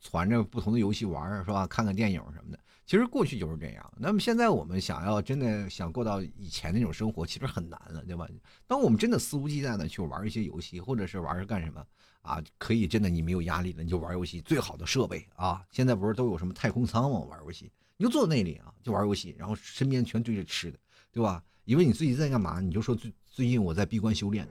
[0.00, 1.66] 攒着不同的游戏玩，是吧？
[1.66, 2.58] 看看电影什么的。
[2.86, 3.92] 其实过去就是这样。
[3.96, 8.26] 那么现在我们想要真的想过到以前那种生活，其实很难了，对吧？
[8.66, 11.84] 当我们真的肆无忌惮的去玩一些游戏，或者是玩干什么
[12.22, 17.18] 啊，可以真的你没有压力了，你就玩游戏，最好的设备啊，现在不是都有什么太空舱吗？
[17.28, 20.78] 玩游戏，你就坐那里啊，就玩游戏，然后身边全堆着吃的，
[21.12, 21.42] 对吧？
[21.64, 22.60] 以为你最近在干嘛？
[22.60, 24.46] 你就说最最近我在闭关修炼，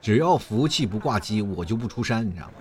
[0.00, 2.52] 只要服务器不挂机，我就不出山，你知道吗？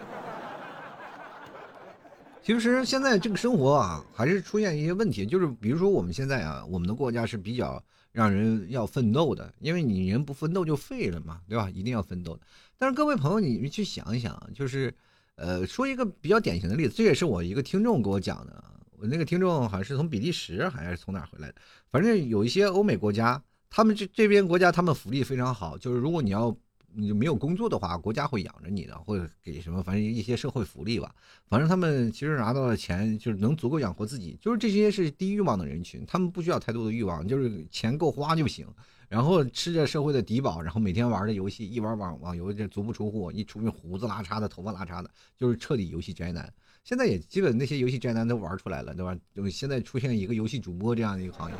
[2.41, 11.69] 其实现在这个生活啊，还是出现一些问题，就是比如说我们现在啊，我们的国家是比较让人要奋斗的，因为你人不奋斗就废了嘛，对吧？
[11.69, 12.41] 一定要奋斗的。
[12.75, 14.91] 但是各位朋友，你们去想一想，就是，
[15.37, 18.63] 呃，说一个比较典型的例子，这也是我一个听众给我讲的，
[18.99, 21.55] 我那个听众好像是从比利时还是从哪回来的，
[21.89, 26.55] 反正有一些欧美国家，他们这这边国家他们福利非常好，就是如果你要。
[26.99, 29.83] 你没有工作的话，国家会养着你的，会给什么？
[29.83, 31.13] 反正一些社会福利吧。
[31.47, 38.65] 反正他们其实拿到的钱就是能足够养活自己，就是这些是低欲望的人群，他们不需要太多的欲望，就是钱够花就行。
[39.09, 46.51] 然后吃着社会的低保，然后每天玩的游戏，一玩网网游就足不出户，一出去胡子拉碴的，头发拉碴的，就是彻底游戏宅男。
[46.83, 49.15] 现在也基本那些游戏宅男都玩出来了，对吧？
[49.33, 51.55] 就现在出现一个游戏主播这样的一个行业，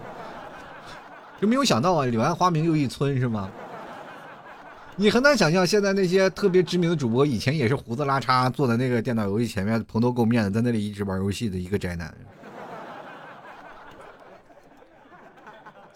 [1.41, 3.49] 就没有想到啊，柳暗花明又一村是吗？
[4.95, 12.13] 你很难想象，现在那些特别知名的主播，以前也是胡子拉碴，坐在那个电脑游戏前面蓬头垢面的，在那里一直玩游戏的一个宅男。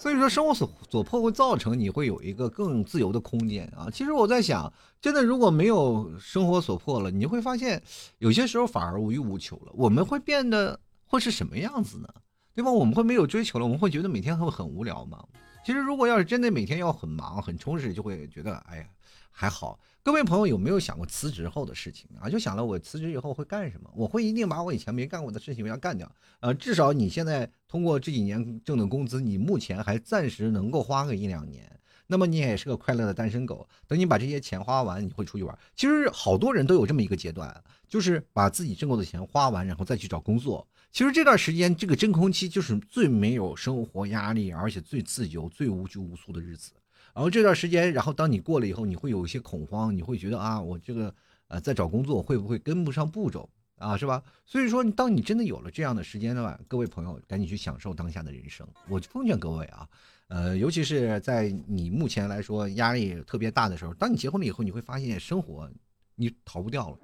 [0.01, 3.87] 所以说，生活所所迫会造成你会有一个更自由的空间啊。
[3.93, 7.79] 其实我在想，真的如果没有生活所迫了，你会发现
[8.17, 9.71] 有些时候反而无欲无求了。
[9.75, 12.07] 我们会变得会是什么样子呢？
[12.55, 12.71] 对吧？
[12.71, 15.23] 我们会没有追求了，我们会觉得每天会很无聊吗？
[15.63, 18.85] 其实，如果要是真的每天要很忙、很充实，就会觉得，哎呀，
[19.31, 19.79] 还好。
[20.03, 22.29] 各位朋友有没有想过辞职后的事情啊？
[22.29, 23.89] 就想了我辞职以后会干什么？
[23.95, 26.11] 我会一定把我以前没干过的事情要干掉。
[26.39, 31.71] 呃，至少你现在通过这几年挣的工资，你目前还暂时能够花个一两年。
[32.07, 33.65] 那么你也是个快乐的单身狗。
[33.87, 35.57] 等你把这些钱花完，你会出去玩。
[35.75, 40.67] 其实好多人都有这么一个阶段，就是把自己挣够的钱花完，然后再去找工作。
[40.91, 46.73] 其实这段时间，这个真空期就是最没有生活压力，而且最自由、最无拘无束的日子。
[47.13, 51.13] 然后这段时间，然后当你过了以后，你会有一些恐慌，你会觉得啊，我这个
[51.47, 54.23] 呃在找工作会不会跟不上步骤啊，是吧？
[54.45, 58.67] 所以说，当你真的有了这样的时间的话，各位朋友赶紧去享受当下的人生。
[58.87, 59.87] 我奉劝各位啊。
[60.27, 65.69] 呃，尤其是在你目前来说压力特别大的时候，当你结婚了以后，你会发现生活
[66.15, 66.97] 你逃不掉了，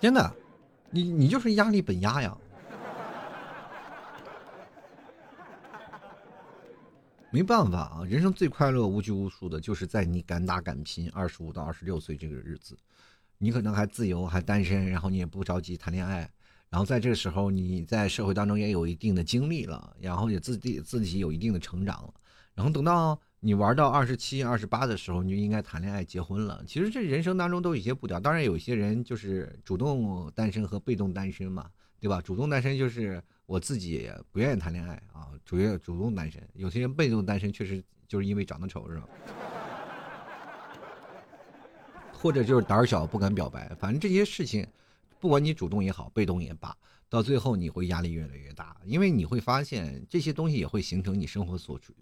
[0.00, 0.32] 真的，
[0.88, 2.38] 你你就是压力本压呀，
[7.34, 12.78] 没办法啊，人生最快乐无拘无束的就是在你敢打敢拼二十五到二十六岁这个日子，
[13.38, 16.30] 你可能还自由还单身，然后你也不着急谈恋爱。
[16.70, 22.14] 然后在这个时候，你在社会当中也有一定的经历了，然后也自己自己有一定的成长了。
[22.54, 26.62] 然后等到你玩到二十七、二十八的时候，你就应该谈恋爱、结婚了。
[26.68, 28.20] 其实这人生当中都有一些步调。
[28.20, 31.68] 当然，有些人就是主动单身和被动单身嘛，
[32.00, 32.20] 对吧？
[32.20, 36.42] 主动单身就是我自己不愿意谈恋爱啊，主要主动单身。
[36.54, 39.08] 有些人被动单身确实就是因为长得丑，是吧？
[42.12, 43.74] 或者就是胆小不敢表白。
[43.78, 44.66] 反正这些事情。
[45.20, 46.76] 不管你主动也好，被动也罢，
[47.08, 51.94] 到最后你会压力越来越大，因为你会发现这些东西也会形成你生活所处，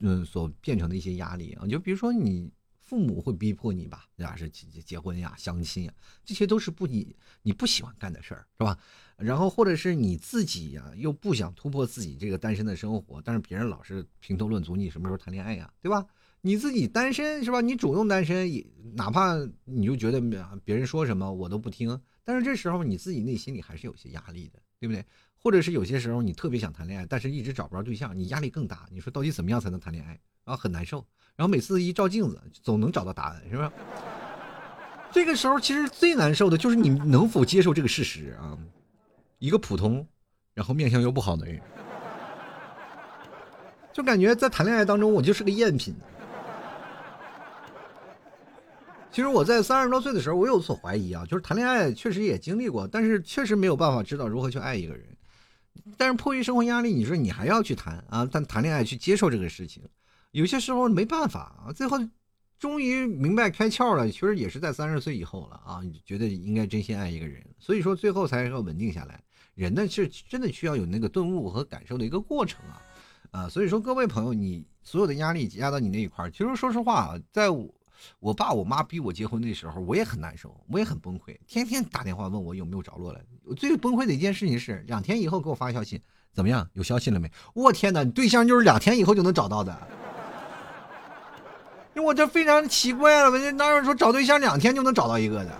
[0.00, 1.66] 嗯，所变成的一些压力啊。
[1.66, 2.52] 就比如说你
[2.88, 4.34] 父母会逼迫你吧，对吧？
[4.34, 5.92] 是结结婚呀、相亲呀，
[6.24, 8.78] 这些都是不你你不喜欢干的事儿，是吧？
[9.18, 16.06] 然后或者是你自己呀，又不想突破自己这个单身的生活，但是别人老是评头论足，你什么时候谈恋爱呀，对吧？
[16.40, 17.60] 你自己单身是吧？
[17.60, 20.18] 你主动单身，也哪怕你就觉得
[20.64, 22.00] 别人说什么我都不听。
[22.24, 25.04] 但是这时候你自己内心里还是有些压力的，对不对？
[25.40, 28.88] 或者是有些时候你特别想谈恋爱，但是一直找不着对象，你压力更大。
[28.90, 30.18] 你说到底怎么样才能谈恋爱？
[30.44, 31.06] 然后很难受，
[31.38, 33.72] 然后每次一照镜子，总能找到答案，是吧？
[35.12, 38.58] 这个时候其实最难受的就是你能否接受这个事实啊？
[39.38, 40.04] 一个普通，
[40.52, 41.60] 然后面相又不好的人，
[43.92, 45.94] 就感觉在谈恋爱当中我就是个赝品。
[49.12, 55.06] 其实我在三十多岁的时候，我有所怀疑啊，就是谈恋爱确实也经历过，但是确实没有办法知道如何去爱一个人。
[55.96, 58.28] 但是迫于生活压力，你说你还要去谈啊？
[58.30, 59.84] 但谈恋爱去接受这个事情，
[60.30, 61.72] 有些时候没办法啊。
[61.72, 61.98] 最后
[62.58, 69.22] 终于明白开窍了，其实也是在三十岁以后了啊，觉得应该真心爱一个人，所以说最后才要稳定下来。
[69.54, 72.82] 人呢是真的需要有那个顿悟和感受的一个过程啊
[73.30, 77.74] 啊，所以说各位朋友，你所有的压力压到你那一块，其实说实话，在我。
[78.20, 83.20] 我爸我妈逼我结婚那时候，我也很难受，我也很崩溃，天天打电话问我有没有着落了。
[83.42, 86.00] 我最崩溃的一件事情是，两天以后给我发消息，
[86.32, 86.64] 怎么样？
[86.74, 87.28] 有消息了没？
[87.54, 89.76] 我天哪，对象就是两天以后就能找到的。
[91.98, 95.50] 我这非常奇怪了，我哪有说找对象两天就能找到一个的？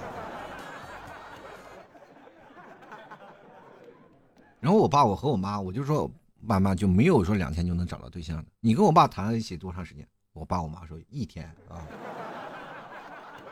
[4.61, 6.11] 然后我爸我和我妈，我就说
[6.47, 8.45] 爸妈就没有说两天就能找到对象的。
[8.61, 10.07] 你跟我爸谈了一起多长时间？
[10.33, 11.79] 我爸我妈说一天啊。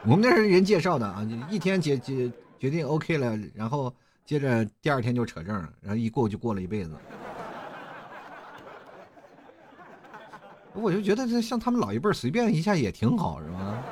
[0.02, 3.92] 我们那是人介绍的啊，一天决决决定 OK 了，然后
[4.24, 6.90] 接着第二天就扯证，然后一过就过了一辈子。
[10.76, 13.82] 我就觉得这像他们老一辈随便一下也挺好，是吧？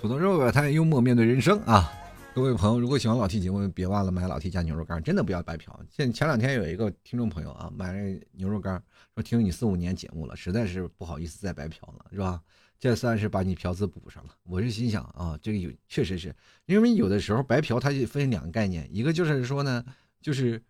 [0.00, 1.92] 土豆肉吧，他幽默面对人生啊！
[2.34, 5.78] 各位朋友，如果喜欢老 T 节目，别忘了买老 T 家牛肉干，真的不要白嫖。
[5.90, 8.82] 现前两天有一个听众朋友啊，买了牛肉干，
[9.14, 12.40] 说听你四五年节目了，实在是不好意思再白嫖了，是吧？
[12.78, 14.30] 这算是把你嫖资补上了。
[14.44, 19.84] 我是心想啊，这个有确实是因为有的时候白嫖，它就分两个概念，一个就是说呢，
[20.22, 20.62] 就是。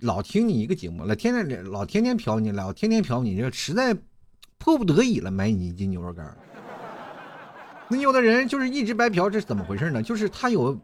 [0.00, 3.96] 老听你一个节目，老天天老天天嫖你，老天天嫖你，这实在
[4.58, 6.36] 迫不得已了，买你一斤牛肉干。
[7.88, 10.02] 那有的人就是一直白嫖，这是怎么回事呢？
[10.02, 10.76] 就是他有，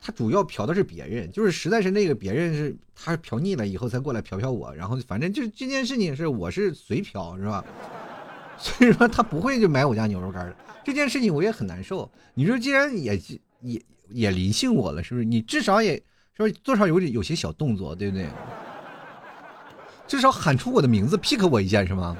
[0.00, 7.64] 他主要嫖的是别人，就是实在是那个别人是他嫖腻了以后才过来嫖嫖我，然后反正就这件事情是我是随嫖是吧？
[8.58, 10.56] 所以说他不会就买我家牛肉干的。
[10.84, 12.10] 这件事情我也很难受。
[12.34, 13.18] 你说既然也
[13.62, 15.24] 也也临幸我了，是不是？
[15.24, 16.02] 你至少也。
[16.38, 18.28] 说多少有有些小动作，对不对？
[20.06, 22.16] 至少喊出我的名字，pick 我一下是吗？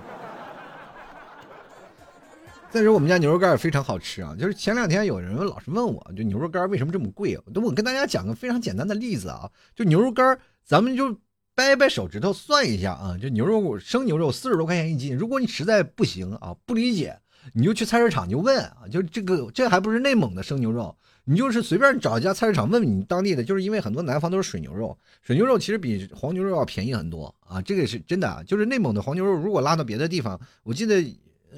[2.69, 7.39] 再说我们家牛肉干也非常好吃啊，就是前两天有人老是问我，就牛肉干为什么这么贵？
[7.47, 11.17] 我我跟大家讲个非常简单的例子啊，就牛肉干，咱们就
[11.55, 17.19] 掰掰手指头算一下啊，就牛肉生牛肉四十多块钱一斤，如果你实在不行啊，不理解，
[17.53, 20.95] 你就去菜市场就问啊，就这个这还不是内蒙的生牛肉。
[21.25, 28.43] 你就是随便找一家菜市场问问你当地的，就是因为很多南方都是水牛肉，水牛肉其实比黄牛肉要便宜很多啊，这个是真的。
[28.47, 31.05] 就是内蒙的黄牛肉，如果拉到别的地方，我记得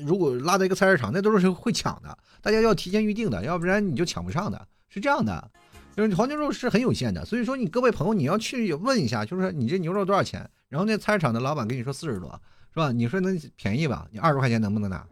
[0.04, 5.50] 如果拉到一个菜市场，那都是会抢的，大家要提前预定的，要不然你就抢不上的，是这样的。
[5.96, 12.30] 就是黄牛肉是很有限的，所以说你各位朋友你要去问一下，就是说你这牛肉多少钱，然后那菜市场的老板跟你说四十多，
[12.72, 12.90] 是吧？
[12.90, 14.08] 你说能便宜吧？
[14.10, 15.06] 你二十块钱能不能拿？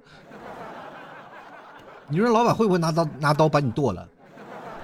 [2.09, 4.09] 你说老板会不会拿刀拿刀把你剁了？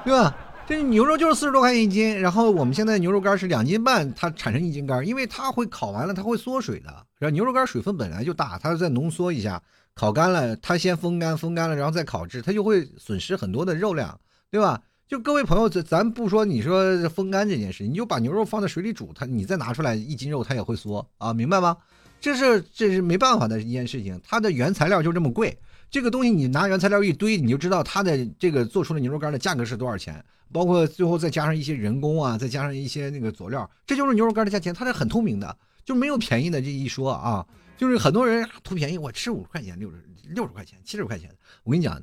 [0.04, 0.36] 对吧？
[0.66, 6.86] 这牛肉就是四十多块钱一斤，然后我们现在牛肉干是两斤半，它产生一斤干，因为它会烤完了，它会缩水的。
[7.18, 9.62] 然后牛肉干水分本来就大，它再浓缩一下，
[9.94, 14.18] 烤干了，它先风干，风干了，然后再烤制，它就会损失很多的肉量，
[14.50, 14.80] 对吧？
[15.06, 21.76] 就各位朋友，咱咱不说你说风干这件事，你就把牛肉放在水里煮，它你再拿出来一斤肉，它也会缩啊，明白吗？
[22.20, 25.58] 这是这是没办法的一件事情，它的原材料就这么贵。
[25.90, 37.46] 这个东西你拿原材料一堆，你就知道它的这个做出的牛肉干的价格是多少钱，包括最后再加上一些人工啊，再加上一些那个佐料，这就是牛肉干的价钱，它是很透明的，就没有便宜的这一说啊。
[37.76, 39.96] 就是很多人图便宜，我吃五十块钱、六十
[40.28, 41.28] 六十块钱、七十块钱，
[41.64, 42.00] 我跟你讲，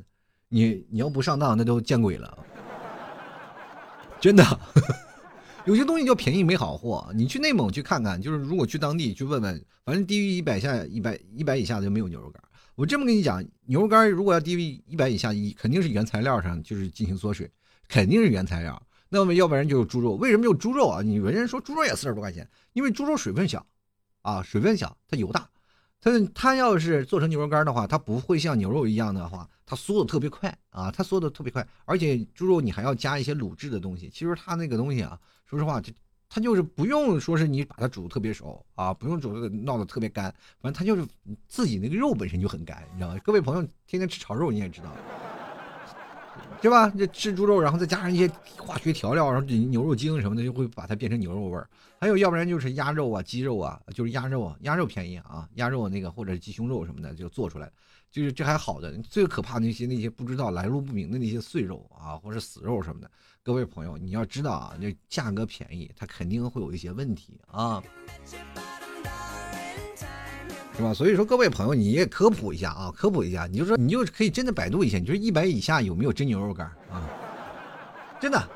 [0.49, 2.37] 你你要不上当，那都见鬼了，
[4.19, 4.43] 真的。
[5.63, 12.43] 有些东西叫便宜没好货，你去内蒙去看看，就是如果去当地去问问，反正低于一百下一百一百以下的就没有牛肉干。
[12.75, 17.51] 我这么跟你讲，牛肉干如果要低于一百以下，一肯定是原材料上就是进行缩水，
[17.87, 18.81] 肯定是原材料。
[19.09, 21.01] 那么要不然就是猪肉，为什么有猪肉啊？
[21.01, 23.65] 你有人说猪肉也四十多块钱，因为猪肉水分小，
[24.21, 25.49] 啊，水分小，它油大，
[25.99, 35.91] 它它要是做成牛肉干的话，它不会像牛肉一样的话，它缩的特别快啊，它缩的特别快，而且猪肉你还要加一些卤制的东西，其实它那个东西啊，说实话就。
[36.33, 41.05] 它就是不用说是你把它煮特别熟啊，不用煮的闹得特别干，反正它就是
[41.49, 43.19] 自己那个肉本身就很干，你知道吗？
[43.21, 44.95] 各位朋友天天吃炒肉你也知道，
[46.61, 46.89] 对吧？
[46.97, 51.69] 这吃猪肉，然后再加上一些化学调料，然后牛肉精什么的，就会把它变成牛肉味儿。
[51.99, 57.69] 还有要不然就是鸭肉啊、鸡肉啊，就是鸭肉啊，鸭肉便宜啊，鸭肉那个或者鸡胸肉什么的就做出来，
[58.09, 58.97] 就是这还好的。
[58.99, 63.11] 最可怕那些那些不知道来路不明的那些碎肉啊，或者死肉什么的。
[63.43, 67.81] 各位朋友，你要知道啊，这价格便宜，它肯定会有一些问题啊，
[70.77, 70.93] 是吧？
[70.93, 77.09] 所以说，各位朋友，你也科普一下啊，科普一下，你就说，你就可以真的百度一下，你说一百以下有没有真牛肉干啊？
[78.19, 78.47] 真的，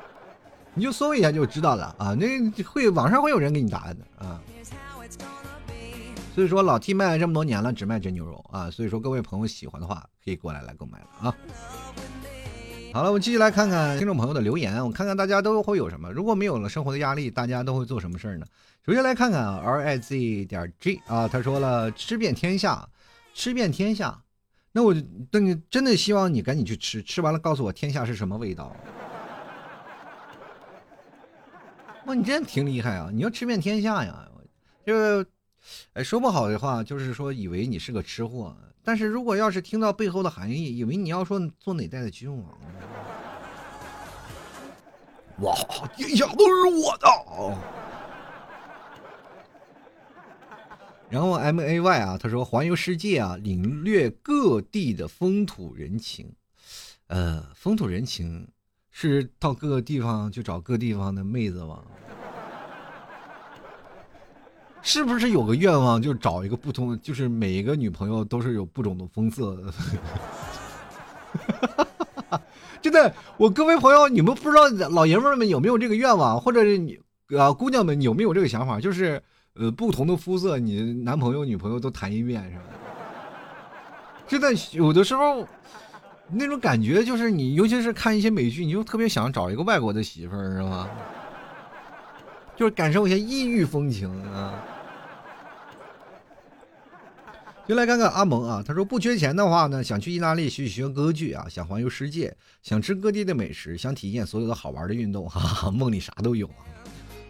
[0.72, 4.40] 你就搜一下就知道了啊，那会网上会有人给你答案的啊。
[6.32, 8.70] 所以说，老 T 卖了这么多年了，只卖真牛肉啊。
[8.70, 11.36] 所以说，各位朋友喜欢的话，可以过来来购买了啊。
[12.96, 16.10] 好了，我们继续来看看听众朋友的留言，我看看大家都会有什么。
[16.10, 18.46] 如果没有了生活的压力，大家都会做什么事儿呢？
[18.86, 22.88] 首先来看看 R I Z 点 G 啊，他说了吃遍天下，
[23.34, 24.18] 吃遍天下，
[24.72, 24.94] 那我
[25.30, 28.74] 等你真的希望你赶紧去吃，吃完了告诉我天下是什么味道。
[32.06, 33.10] 哇，你真挺厉害啊！
[33.12, 34.26] 你要吃遍天下呀，
[34.86, 35.22] 就，
[35.92, 38.56] 哎，说不好的话，就是说以为你是个吃货，
[38.86, 42.56] 但是如果要是听到背后的含义，以为你要说做哪代的君王。
[45.40, 45.52] 哇，
[45.96, 47.08] 天下都是我的。
[51.10, 56.32] 然后 M A Y 啊，他说环游世界啊，领略各地的风土人情。
[57.08, 58.46] 呃，风土人情
[58.92, 61.82] 是到各个地方去找各地方的妹子吗？
[64.86, 69.64] 是不是有个愿望，就找一个不同，就是每一个女朋友都是有不同的风色的？
[72.80, 76.96] 真的，我各位朋友，你们不知道老爷们们有没有这个愿望，或者是你
[77.36, 78.78] 啊姑娘们有没有这个想法？
[78.78, 79.20] 就是
[79.54, 82.62] 呃，不同的肤色，你男朋友、女朋友都谈一遍，是吧？
[84.28, 85.44] 真的，有的时候
[86.30, 90.88] 那种感觉，就是你，尤其是看一些美剧，你就特别想找一个外国的媳妇儿，是吧？
[92.54, 94.54] 就是感受一下异域风情啊。
[97.68, 106.62] 就来看看阿蒙啊，他说不缺钱的话呢，想去意大利学学歌剧啊，想环游世界，想吃各地的美食，想体验所有的好玩的运动，哈哈， 梦里啥都有啊！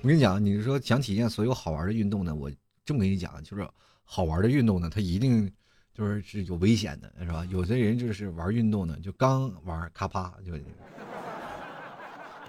[0.02, 2.50] 我跟你讲，你说想体验所有好玩的运动呢，我
[2.84, 3.66] 这么跟你讲，就是
[4.04, 5.50] 好玩的运动呢，它一定
[5.94, 7.42] 就是是有危险的，是吧？
[7.50, 10.52] 有的人就是玩运动呢，就刚玩咔啪就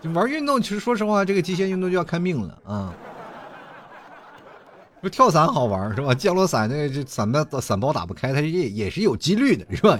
[0.02, 2.94] 就玩运动，其实说实话，这个极限运动就要看命了啊。
[5.02, 6.14] 不跳伞好玩是吧？
[6.14, 10.00] 降落伞那这伞包伞包打不开，它也也是有几率的，是吧？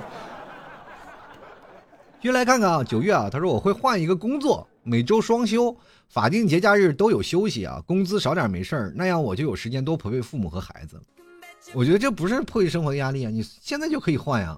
[2.20, 5.76] 就来看看啊，九月啊，他说我会换一个工作，每周双休，
[6.10, 11.00] 法定节假日都有休息啊，工资少点没事儿，那样我就有时间多陪陪父母和孩子。
[11.74, 14.58] 我觉得这不是迫于生活的压力啊，你现在就可以换呀。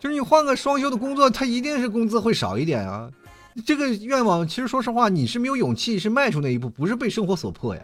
[0.00, 3.08] 就是你换个双休的工作，他一定是工资会少一点啊。
[3.66, 7.82] 这个愿望，其实说实话，你是没有勇气，是迈出那一步，不是被生活所迫呀。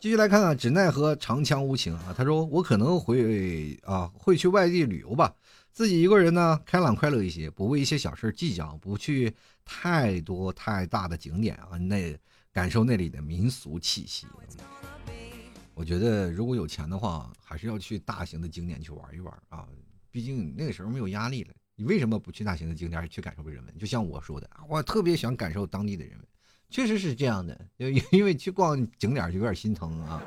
[0.00, 2.12] 继续来看看，只奈何长枪无情啊。
[2.16, 5.32] 他说：“我可能会啊，会去外地旅游吧，
[5.70, 9.32] 自己一个人呢，开朗快乐一些，不为一些小事计较，不去
[9.64, 12.18] 太多太大的景点啊，那
[12.52, 14.26] 感受那里的民俗气息。
[15.74, 19.64] 我觉得如果有钱的话，还是要去大型的景点去玩一玩啊。”
[20.12, 23.78] 毕竟那个时候没有压力了，你为什么不去大型的景点去感受人文？
[23.78, 26.26] 就像我说的，我特别想感受当地的人文，
[26.68, 27.58] 确实是这样的。
[27.78, 30.22] 因 因为去逛景点就有点心疼啊。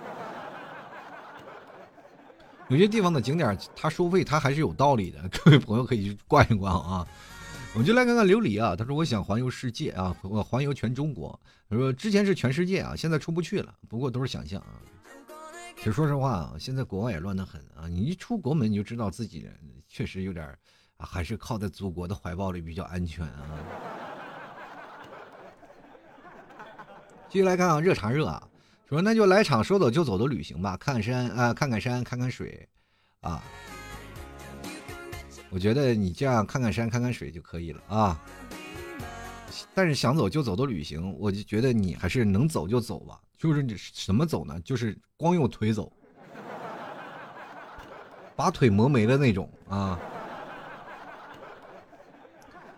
[2.68, 5.30] 有些地方的景点它收费，它还是有道理的。
[5.30, 7.08] 各位朋友可以去逛一逛啊。
[7.76, 11.40] 我们就来看看琉璃啊，他说我想环游世界啊，我环游全中国。
[11.70, 14.82] 他说之前是全世界啊，现在出不去了，不过都是想象啊。
[15.78, 17.86] 其实说实话啊，现在国外也乱得很啊！
[17.88, 19.54] 你一出国门，你就知道自己人
[19.88, 20.46] 确实有点
[20.98, 23.60] 啊，还是靠在祖国的怀抱里比较安全啊。
[27.30, 28.48] 继续来看啊，热茶热啊，
[28.88, 32.68] 说那就来场说走就走的旅行吧，看看山啊，看看山，看看水
[33.22, 33.44] 啊。
[35.50, 38.22] 我觉得你这样看看山，看看水就可以了啊。
[39.74, 43.22] 但是想走就走的旅行，我就觉得你还是能走就走吧。
[43.38, 44.60] 就是你什么走呢？
[44.62, 45.92] 就是光用腿走，
[48.36, 50.00] 把腿磨没了那种啊。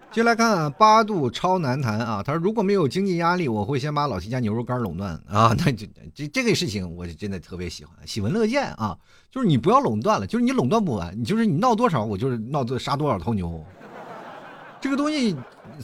[0.09, 5.53] 接来看八度超难谈啊，他说如果没有经济压力，我会先把老七家牛肉干垄断啊。
[5.59, 8.97] 那这这这个事情，我是真的特别喜欢，喜闻乐见啊。
[9.29, 13.63] 就是你不要垄断了，就是你垄断不完，你就是你闹多少，我就是闹多杀多少头牛。
[14.81, 15.35] 这个东西，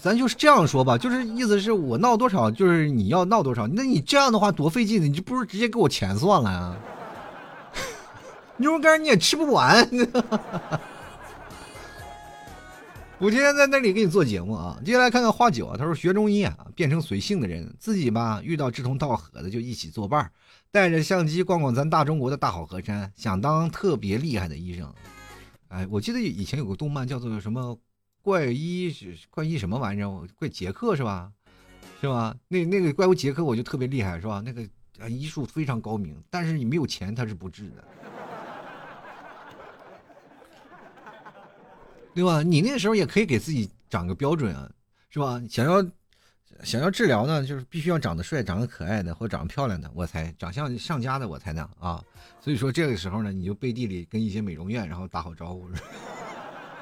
[0.02, 3.68] 咱就是这样说吧，就是意思是我闹多少，就是你要闹多少。
[3.68, 6.76] 那你这样的话多费劲呢，你就不如直接给我钱算了啊。
[8.58, 9.88] 牛肉干你也吃不完。
[13.20, 20.30] 我今天在那里给你做节目啊，接下来看看花九啊，他说学中医啊，变成随性的人，自己吧遇到志同道合的就一起作伴
[20.72, 24.94] 带着相机逛逛咱大中国的大好河山，想当特别厉害的医生。
[25.70, 27.78] 哎，我记得以前有个动漫叫做什么？
[28.22, 30.28] 怪医是怪医什么玩意儿？
[30.36, 31.32] 怪杰克是吧？
[32.02, 32.36] 是吧？
[32.48, 34.42] 那那个怪物杰克我就特别厉害是吧？
[34.46, 34.62] 那个
[35.00, 37.84] 啊医术非常高明，但是你没有钱他是不治的，
[42.14, 42.42] 对吧？
[42.44, 44.70] 你那时候也可以给自己长个标准啊，
[45.10, 45.42] 是吧？
[45.50, 45.84] 想要
[46.64, 52.04] 想要治疗呢，就是必须要长得帅、长得可爱的或长得漂亮的，我才长相上佳的我才能啊。
[52.40, 55.68] 所以说这个时候呢，你就背地里跟一些美容院然后打好招呼。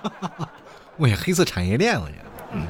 [0.98, 2.16] 我也黑色产业链，我去。
[2.54, 2.68] 嗯。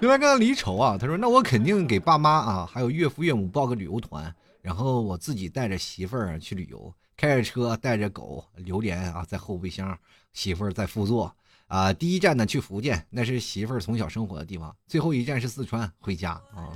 [0.00, 4.32] 另外，刚刚离愁啊，他说：“那我肯定给爸妈啊，还有岳父岳母报个旅游团，
[4.62, 9.98] 然后我自己带着媳妇儿去旅游，开着车带着狗榴莲啊在后备箱，
[10.32, 11.34] 媳妇儿在副座
[11.68, 11.92] 啊。
[11.92, 14.74] 第一站呢去福建，那是媳妇儿从小生活的地方。
[14.88, 16.74] 最后一站是四川，回家啊。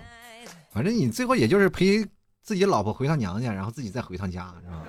[0.70, 2.06] 反正你最后也就是陪
[2.42, 4.84] 自己老婆回趟娘家，然后自己再回趟家，是吧？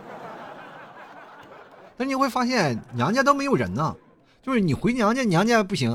[1.97, 3.95] 但你会发现娘家都没有人呢，
[4.41, 5.91] 就是你回娘家，娘家不行，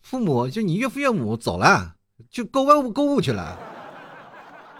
[0.00, 1.94] 父母就你岳父岳母走了，
[2.30, 3.58] 去购物购物去了。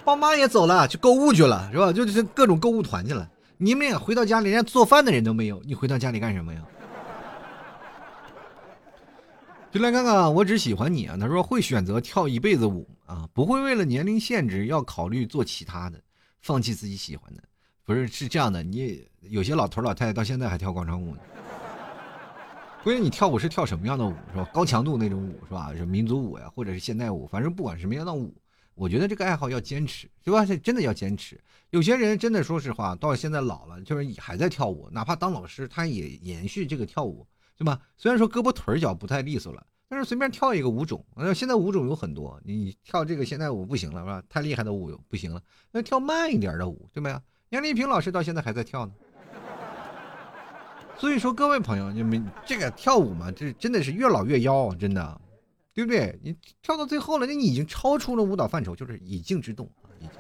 [0.03, 1.92] 爸妈也走了，去购物去了，是吧？
[1.92, 3.28] 就是各种购物团去了。
[3.59, 5.61] 你们俩回到家里，连做饭的人都没有。
[5.66, 6.62] 你回到家里干什么呀？
[9.72, 11.16] 就来看看，我只喜欢你啊！
[11.16, 16.02] 他说会选择跳一辈子舞啊，不会为了年龄限制要考虑做其他的，
[16.40, 17.42] 放弃自己喜欢的。
[17.84, 21.20] 不是是这样的，你有些老头老太太到现在还跳广场舞呢。
[22.82, 24.50] 关键你跳舞是跳什么样的舞是吧？
[24.52, 25.72] 高强度那种舞是吧？
[25.76, 28.34] 是民族舞呀，或者是现代舞，反正不管什么样的舞。
[28.74, 30.44] 我觉得这个爱好要坚持，对吧？
[30.44, 31.40] 真的要坚持。
[31.68, 37.24] 有些人真的说实话，到现在老了，就是还在跳舞，哪怕当老师，他也延续这个跳舞，
[37.61, 37.78] 对吧？
[37.98, 41.04] 虽然说胳膊腿脚不太利索了，但是随便跳一个舞种。
[41.14, 44.22] 那现在舞种有很多，你跳这个现代舞不行了，是吧？
[44.30, 47.20] 太厉害的舞不行了，那跳慢一点的舞，对吧？
[47.50, 48.92] 杨丽萍老师到现在还在跳呢。
[50.96, 55.20] 所以说，各位朋友，你们这个跳舞嘛，这真的是越老越妖，真的。
[55.74, 56.18] 对不对？
[56.22, 59.92] 你跳到最后了，那你已经超出了舞蹈范畴，就是以静制动啊！
[59.98, 60.12] 已经。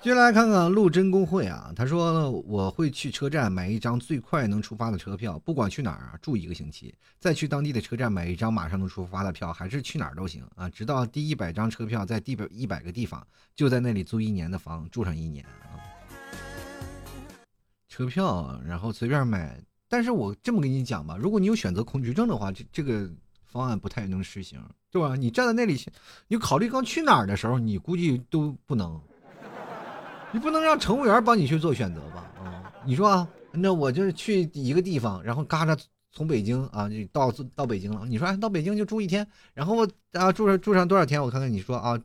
[0.00, 13.26] 接下来看看陆贞工会啊，他说我会去车站买一张最快能出发的车票，不管去哪儿啊，住一个星期，再去当地的车站买一张马上能出发的票，还是去哪儿都行啊，直到第一百张车票在第百一百个地方，
[13.56, 15.82] 就在那里租一年的房，住上一年啊。
[17.88, 19.60] 车票，然后随便买。
[19.88, 23.10] 但是我这么跟你讲吧，如果你有选择恐惧症的话，这这个
[23.46, 25.16] 方案不太能实行，对吧？
[25.16, 25.76] 你站在那里，
[26.28, 29.00] 你考虑刚去哪儿的时候，你估计都不能，
[30.30, 32.30] 你不能让乘务员帮你去做选择吧？
[32.44, 35.76] 啊，你说啊，那我就是去一个地方，然后嘎着
[36.12, 38.04] 从北京啊，到到北京了。
[38.06, 41.22] 你说哎，到北京就住一天，然后啊住上住上多少天？
[41.22, 41.98] 我看看你说啊，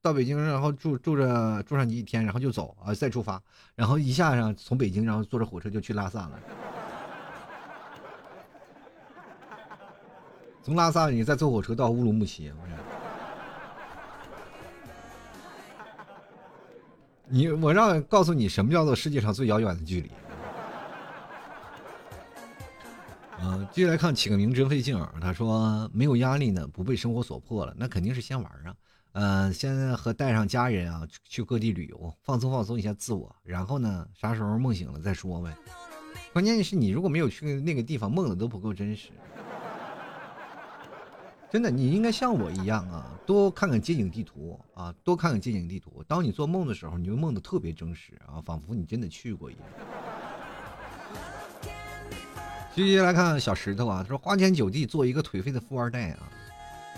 [0.00, 3.42] 到北京然后住住着住上一天，然后就走啊，再出发，
[3.74, 6.40] 然后一下上从北京，然后坐着火车就去拉萨了。
[10.62, 12.50] 从拉萨你再坐火车到乌鲁木齐，
[17.30, 20.10] 你我让告诉你什么叫做世界上最遥远的距离。
[23.40, 25.14] 嗯，接下来看起个名真费劲儿。
[25.20, 28.74] 他说没有压力呢，不被生活所迫了，那肯定是先玩啊。
[29.12, 35.56] 嗯，先和带上家人啊去各地旅游，放松放松一下自我，然后呢，啥时候梦醒了再说呗。
[36.32, 39.10] 关键是你如果没有去那个地方，梦的都不够真实。
[41.50, 46.04] 真的，你应该像我一样啊，多看看街景地图啊，多看看街景地图。
[46.06, 49.62] 当你做梦的时候，你会梦的特别真实啊，仿佛你真的去过一样。
[52.74, 56.28] 继续来看小石头啊，他说花天酒地做一个颓废的富二代啊，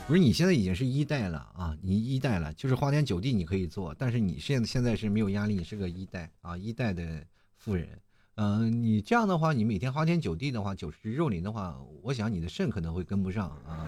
[0.07, 7.25] 不是你现在已经是一代了啊，你一代了，就是花天酒地你可以做，但是你现现在是没有压力，你是个一代啊，一代的
[7.57, 7.89] 富人。
[8.35, 13.87] 嗯，你这样的话，你每天花天酒地的话，酒池肉林的话，我想你的肾可能会跟不上啊。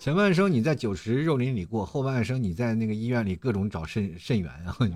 [0.00, 4.74] 前半生你在酒池肉林里过，后半生你在那个医院里各种找肾肾源啊！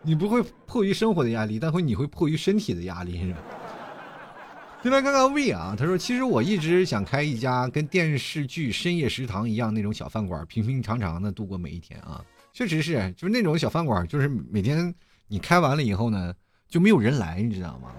[0.00, 3.38] 你不会迫于生活的压力，但会你会迫于身体的压力，是吧？
[4.82, 12.24] 进来看看 V 啊，他说：“其实我一直想开一家跟电视剧《深夜食堂》一样那种小饭馆，平平常常的度过每一天啊。
[12.54, 14.94] 确实是，就是那种小饭馆，就是每天
[15.28, 16.32] 你开完了以后呢，
[16.66, 17.92] 就没有人来，你知道吗？”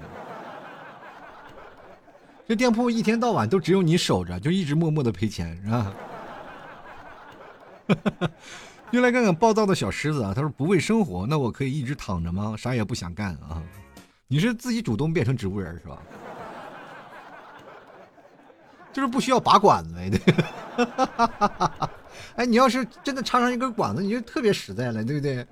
[2.48, 5.94] 这店铺一天到晚都只有你守着，就一直默默的赔钱，是吧？
[8.92, 12.56] 又来看看暴躁的小狮子啊，他说不为生活，那我可以一直躺着吗？
[12.58, 13.62] 啥也不想干啊？
[14.30, 15.98] 你是自己主动变成植物人是吧？
[18.94, 20.34] 就是不需要拔管子呗，对。
[22.38, 25.46] 哎，你要是真的插上一根管子，你就特别实在了，对不对？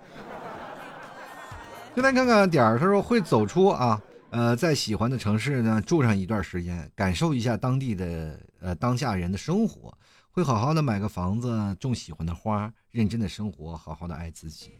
[1.93, 4.01] 就来看看点儿，他说会走出啊。
[4.35, 9.97] 呃，在喜欢的城市呢住上一段时间，感受一下当地的呃当下人的生活，
[10.29, 11.47] 会好好的买个房子，
[11.79, 14.73] 种喜欢的花，认真的生活，好好的爱自己。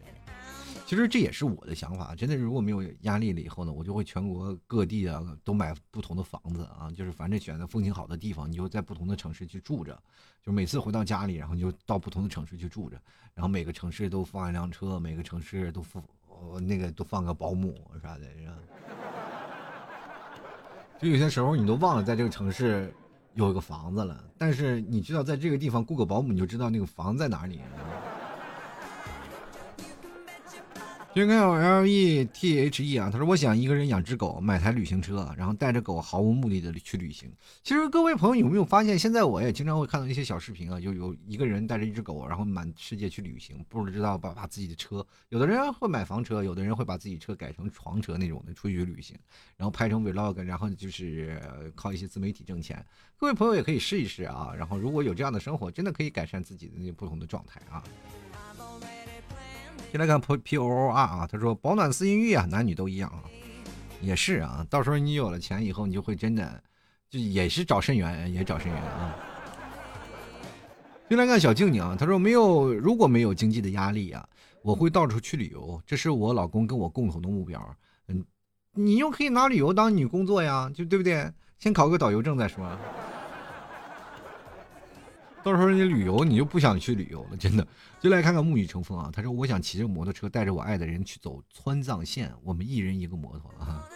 [0.84, 9.98] 其实这也是我的想法，真的，如果没有压力了以后呢，我就会全国各地啊都买不同的房子啊，就是反正选择风景好的地方，你就在不同的城市去住着，
[10.44, 13.00] 就每次回到家里，然后就到不同的城市去住着，
[13.32, 16.04] 然后每个城市都放一辆车，每个城市都放
[16.60, 18.52] 那个都放个保姆啥的，是吧？
[20.98, 22.92] 就有些时候你都忘了，在这个城市
[23.34, 27.60] 有一个房子了，但是你知道在这个地方雇个保姆，你就知道那个房在哪里。
[31.16, 37.32] 先看 L E T H E 啊，他说我想一个人养只狗，买台旅行车，然后带着狗毫无目的的去旅行。
[37.62, 49.16] 其实各位朋友有没有发现，现在我也经常会看到一些小视频啊，就有一个人带着一只狗，然后满世界去旅行，不知道把把自己的车，有的人会买房车，有的人会把自己车改成床车那种的出去旅行，
[49.56, 51.42] 然后拍成 Vlog，然后就是
[51.74, 52.84] 靠一些自媒体挣钱。
[53.16, 57.82] 各位朋友也可以试一试啊，然后如果有这样的生活，真的可以改善自己的那不同的状态啊。
[59.96, 63.24] 先来看 P P O O R 啊，他说保暖思淫欲啊，男女都一样啊，
[64.02, 66.62] 也是啊，到时候你有了钱以后，你就会真的
[67.08, 69.16] 就也是找肾源，也找肾源啊。
[71.08, 74.28] 先来看小静静啊，他说没有，如果没有经济的压力啊，
[74.60, 77.76] 我会到处去旅游，这是我老公跟我共同的目标。
[78.08, 78.22] 嗯，
[78.74, 81.32] 你又可以拿旅游当你工作呀，就对不对？
[81.58, 82.70] 先考个导游证再说。
[85.46, 87.64] 到时候你旅游，你就不想去旅游了，真的。
[88.00, 93.88] 就来看看沐雨成风啊，他说我想骑着摩托车带着我爱的人去走川藏线，我们一人一个摩托啊，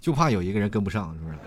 [0.00, 1.38] 就怕有一个人跟不上，是不是？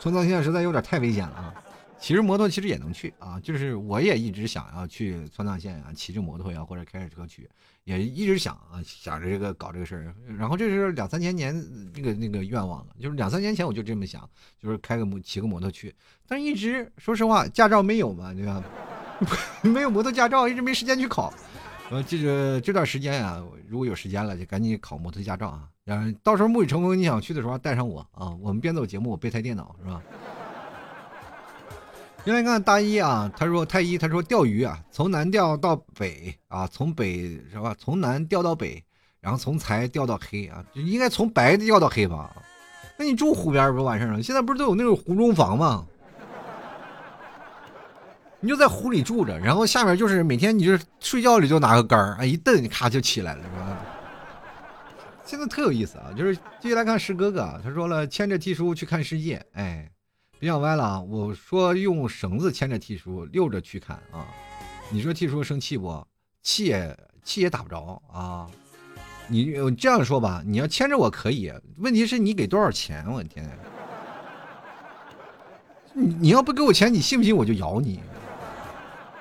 [0.00, 1.54] 川藏线实在有点太危险了啊。
[2.00, 7.48] 骑着摩托其实也能去啊，就是我也一直想要去川藏线啊，骑着摩托呀或者开着车去，
[7.84, 10.14] 也一直想啊想着这个搞这个事儿。
[10.38, 11.54] 然后这是两三千年
[11.94, 14.28] 那个那个愿望了，就是两三年前我就这么想，
[14.62, 15.94] 就是开个摩骑个摩托去，
[16.26, 18.62] 但是一直说实话驾照没有嘛，对吧？
[19.62, 21.32] 没有摩托驾照，一直没时间去考。
[21.90, 25.68] 呃，这个这段时间啊，如果有时间了，就赶紧考摩托驾照啊。
[25.84, 30.02] 然后到时候沐雨成风，你想去的时候带上我啊，我们边走节目，我备台电脑是吧？
[32.22, 37.74] 先来看大一啊，他说太一，他说钓鱼啊，从南钓到北啊，从北是吧？
[37.78, 38.82] 从南钓到北，
[39.20, 42.30] 然后从财钓到黑啊，就应该从白钓到黑吧？
[42.98, 44.22] 那你住湖边不完事儿了？
[44.22, 45.86] 现在不是都有那种湖中房吗？
[48.38, 53.78] 你就在湖里住着，然后下面就是每天你就睡觉里就拿个杆儿啊，一蹬咔就起来了，是吧？
[55.24, 59.90] 现在特有意思啊，就是继续来看师哥哥，他说了牵着 T 叔去看世界，哎。
[60.40, 61.00] 别想歪了啊！
[61.02, 64.26] 我说用绳子牵着 T 叔溜着去看啊，
[64.90, 66.02] 你说 T 叔生气不？
[66.42, 68.48] 气也气也打不着啊！
[69.28, 73.06] 你这样说吧，你要牵着我可以，问题是你给多少钱？
[73.12, 73.46] 我天！
[75.92, 78.00] 你你要不给我钱，你信不信我就咬你？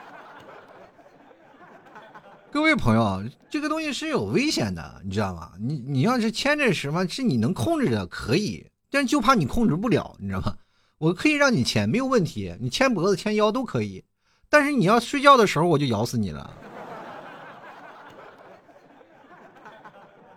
[2.49, 5.51] 各位朋友，这个东西是有危险的，你知道吗？
[5.59, 10.55] 你你要是牵着什么是你能控制的，可以，但就怕你控制不了，你知道吗？
[10.99, 14.03] 我可以让你牵，没有问题，你牵脖子、牵腰都可以，
[14.49, 16.53] 但是你要睡觉的时候，我就咬死你了。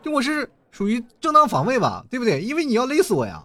[0.01, 2.41] 就我是属于正当防卫吧，对不对？
[2.41, 3.43] 因为你要勒死我呀。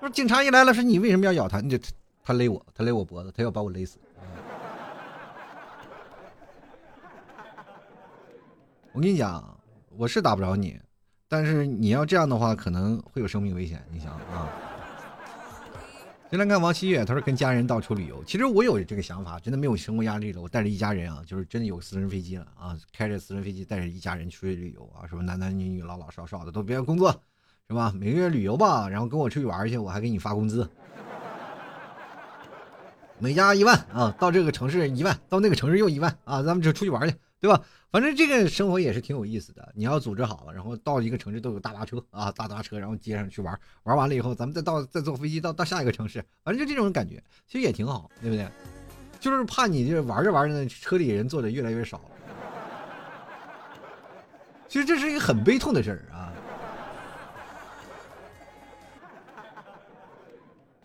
[0.00, 1.60] 说警察一来了，说你为什么要咬他？
[1.60, 1.78] 你就
[2.24, 4.00] 他勒我，他勒我脖子，他要把我勒死。
[8.92, 9.56] 我跟你讲，
[9.96, 10.80] 我是打不着你。
[11.30, 13.80] 但是你要这样的话，可能会有生命危险。
[13.92, 14.50] 你想啊，
[16.28, 18.20] 先来看王希月，他说跟家人到处旅游。
[18.24, 20.42] 其实我有这个想法，真的没有生活压力了。
[20.42, 27.12] 我带着一家人啊，就是真的有私人飞机了啊，开着私人飞机带着一家人出去旅游啊，什么男男女女、老老少少的都别工作，
[27.68, 27.92] 是吧？
[27.94, 30.68] 每个月旅游吧，然后跟我出去玩去，我还给你发工资，
[33.20, 37.60] 每家一万啊，到这个城市一万，到那个城市又一万啊，咱们就出去玩去，对吧？
[37.90, 48.46] 反正这个生活也是挺有意思的，你要组织好了，然后到一个城市都有大巴车啊，大巴车，然后接上去玩，玩完了以后，咱们再到再坐飞机到到下一个城市，反正就这种感觉，其实也挺好，对不对？
[49.18, 52.00] 就是怕你这玩着玩着呢，车里人坐的越来越少。
[54.68, 56.32] 其实这是一个很悲痛的事儿啊。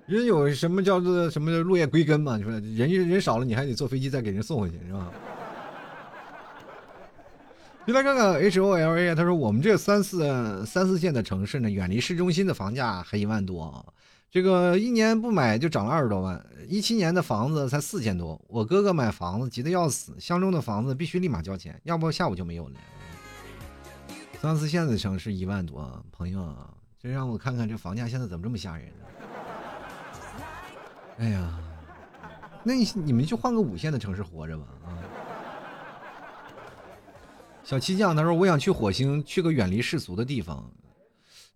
[0.08, 2.36] 人有什么叫做什么落叶归根嘛？
[2.38, 5.12] 你说人家人少了，你还得坐飞机再给人送回去，是吧？
[7.86, 13.94] 就来看看 H O L A，他说我们这三四三四线的城市呢，远离市中心的房价还一万多，
[14.32, 16.44] 这个一年不买就涨了二十多万。
[16.68, 22.74] 一七年的房子才四千多，我哥哥买房子急得要死，相中的房子必须立马交钱，要不下午就没有了。
[24.42, 26.56] 三四线的城市一万多，朋友，
[27.00, 29.06] 这让我看看这房价现在怎么这么吓人呢？
[31.20, 31.60] 哎呀，
[32.64, 34.90] 那你你们就换个五线的城市活着吧啊！
[37.66, 40.72] 小七酱他说：“我想去火星，去个远离世俗的地方。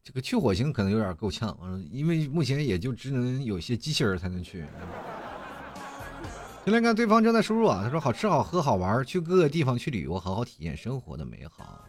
[0.03, 1.55] 这个去火星可能有点够呛，
[1.91, 4.65] 因为目前也就只能有些机器人才能去。”
[6.65, 11.85] 先来看对方正在输入啊，他说：“好吃好喝好玩，去各个地方去旅游，好好体验生活的美好。”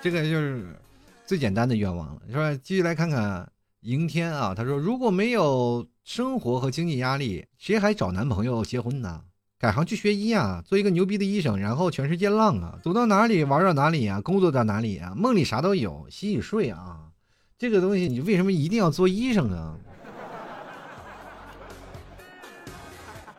[0.00, 0.80] 这个就是
[1.26, 2.54] 最简单的愿望了，是吧？
[2.62, 3.50] 继续来看看
[3.80, 9.24] 迎天啊，他说如果没有生活和经济压力，谁还找男朋友结婚呢？
[9.60, 17.10] 改行去学医啊，做一个牛逼的医生，然后全世界浪啊，走到哪里玩到哪里啊，工作到哪里啊，梦里啥都有，洗洗睡啊，
[17.58, 19.78] 这个东西你为什么一定要做医生呢？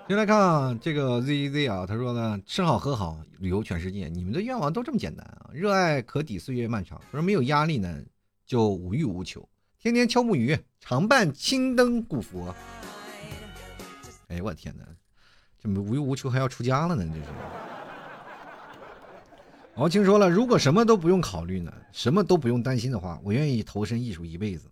[0.07, 5.49] 先来看啊这个 Z Z 啊，他说呢，吃好喝好，旅游全世界，你们的愿望都这么简单啊？
[5.51, 7.99] 热爱可抵岁月漫长，他说没有压力呢，
[8.45, 9.49] 就无欲无求，
[9.79, 12.53] 天天敲木鱼，常伴青灯古佛。
[14.27, 14.85] 哎我天哪！
[15.61, 17.05] 这么无欲无求还要出家了呢？
[17.07, 17.25] 这是。
[19.75, 24.67] 王青说了，如果什么都不用考虑呢，什么都不用担心的话，我愿意投身艺术一辈子。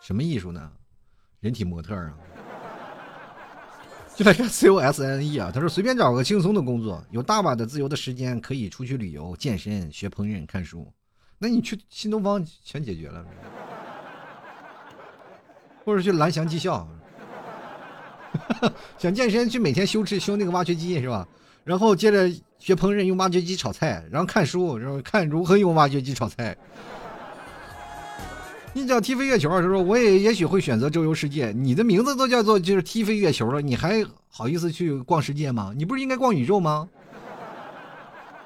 [0.00, 0.72] 什么艺术呢？
[1.40, 2.14] 人体模特啊。
[4.14, 10.90] 就来看 C O S N E 啊，他说随便找个轻松的工作，有大把的自由的时间可以出去旅游、健身、学烹饪、看书。
[11.38, 13.24] 那你去新东方全解决了，
[15.84, 16.88] 或者去蓝翔技校。
[18.98, 21.26] 想健身去每天修吃修那个挖掘机是吧？
[21.64, 26.56] 然后接着学烹饪用挖掘机炒菜，然后看书，然后看如何用挖掘机炒菜。
[28.72, 31.50] 你叫踢飞月球，他说我也也许会选择周游世界。
[31.50, 35.72] 你的名字都叫做就是踢飞月球了，你还好意思去逛世界吗？
[35.74, 36.88] 你不是应该逛宇宙吗？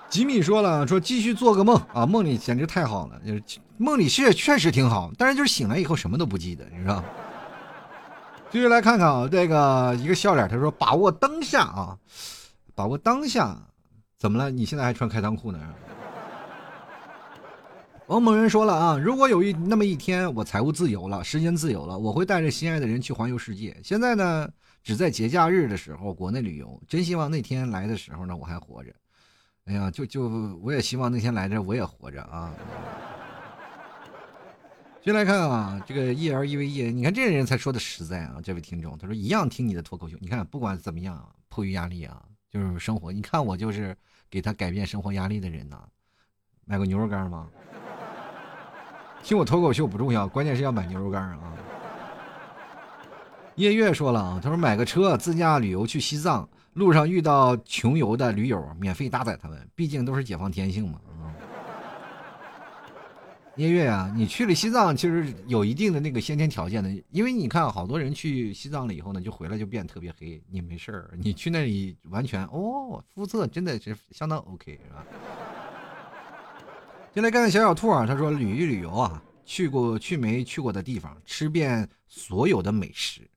[0.09, 3.43] 吉米说了，说继续做个梦啊，梦里简直太好了，就是
[3.76, 7.05] 梦里确确实挺好，但是就是醒来以后什么都不记得，你知道。
[8.51, 11.96] 继续来看看啊，这个一个笑脸，他说：“把握当下啊，
[12.74, 13.57] 把握当下，
[14.18, 14.51] 怎么了？
[14.51, 15.59] 你现在还穿开裆裤呢？”
[18.09, 23.76] 王某人说了啊，如果有一那么一天，我财务自由了，时间自由了，我会带着心爱的人去环游世界。
[23.84, 24.48] 现在呢，
[24.82, 26.82] 只在节假日的时候国内旅游。
[26.88, 28.90] 真希望那天来的时候呢，我还活着。
[29.66, 30.22] 哎呀，就就
[30.61, 32.53] 我也希望那天来着，我也活着啊。
[35.03, 40.14] 先来看啊，这个 E L E V E，你看这人才说的实在啊，这位听众，他说一样听你的脱口秀。
[40.20, 43.11] 你看不管怎么样，迫于压力啊，就是生活。
[43.11, 43.96] 你看我就是
[44.28, 45.82] 给他改变生活压力的人呐。
[46.66, 47.48] 买个牛肉干吗？
[49.22, 51.53] 听我脱口秀不重要，关键是要买牛肉干啊。
[53.57, 61.01] 叶月说了啊，他说买个车自驾旅游去西藏，路上遇到穷游的驴友，免费搭载他们，毕竟都是解放天性嘛。
[63.57, 70.42] 聂月啊，你去了西藏，其实有一定的那个先天条件的，因为你看好多人去西藏了以后呢，就回来就变特别黑。
[70.48, 75.05] 你没事儿，你去那里完全哦，肤色真的是相当 OK，是吧？
[77.12, 83.28] 进来看看小小兔啊，他说旅一旅游啊，去过去没去过的地方，吃遍所有的美食。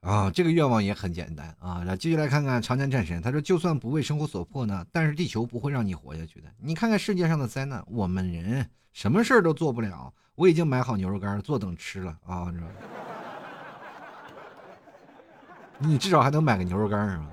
[0.00, 1.82] 啊，这个愿望也很简单啊！
[1.84, 6.48] 来继续来看看长江战神，他说：“就算不为生活所迫呢，但是地球不会让你活下去的。
[6.56, 10.12] 你看看世界上的灾难，我们人什么事儿都做不了。
[10.34, 12.46] 我已经买好牛肉干，坐等吃了啊！
[15.78, 17.26] 你至少还能买个牛肉干是吧？”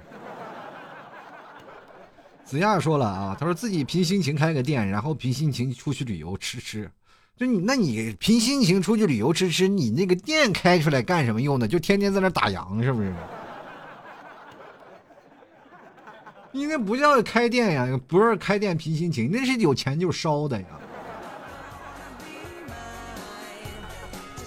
[2.43, 6.89] 子亚说了啊，他说自己凭心情开个店，然后凭心情出去旅游吃吃。
[7.36, 11.68] 就你，那你凭心情出去旅游吃吃，你那个店开出来干什么用的？
[11.68, 13.14] 就天天在那打烊，是不是？
[16.51, 20.68] 你那不叫开店呀，不是开店凭心情，那是有钱就烧的呀。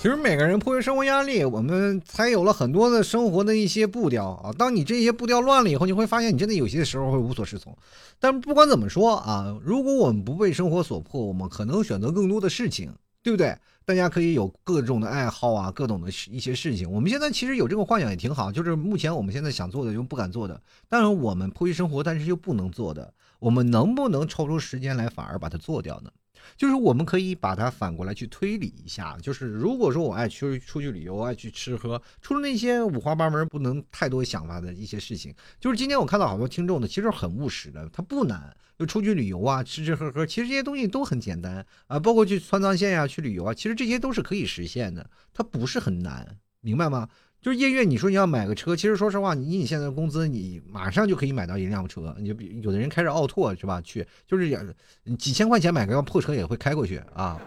[0.01, 4.53] 其实每个人迫于生活压力，我们才有了很多的生活的一些步调啊。
[4.57, 7.77] 当你这些步调乱了以后，你会发现你真的有些时候会无所适从。
[8.21, 12.95] 但不管怎么说啊，如果我们不被生活所迫，我们可能选择更多的事情，
[13.25, 13.59] 对不对？
[13.85, 16.89] 大家可以有各种的爱好啊，各种的一些事情。
[16.89, 26.11] 我们现在其实有这个幻想也挺好，就是目前我们现在想做的又不敢做的，但是我们迫于生活，但是又不能做的，我们能不能抽出时间来反而把它做掉呢？
[26.57, 47.09] 就是我们可以把它反过来去推理一下，就是如果说我爱去出去旅游，爱去吃喝，除了那些五花八门、不能太多想法的一些事情，就是今天我看到好多听众呢，其实很务实的，他不难，就出去旅游啊，吃吃喝喝，其实这些东西都很简单啊，包括去川藏线呀，去旅游啊，其实这些都是可以实现的，它不是很难，明白吗？
[47.41, 52.15] 就是夜月，你说你要买个车，其实说实话，你你现在的工资，你马上就可以买到一辆车。
[52.19, 53.81] 你就比有的人开着奥拓是吧？
[53.81, 54.75] 去就是
[55.19, 57.41] 几千块钱买个破车也会开过去啊，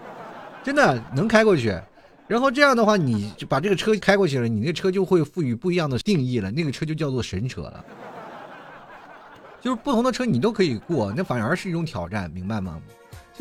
[0.63, 1.77] 真的能开过去。
[2.27, 7.85] 然后这样的话，你就把这个车开过去了，你那车就会赋予不一样的定义了，那个车就叫做神车了。
[9.59, 12.81] 就是不同的车你都可以过，那反而是一种挑战，明白吗？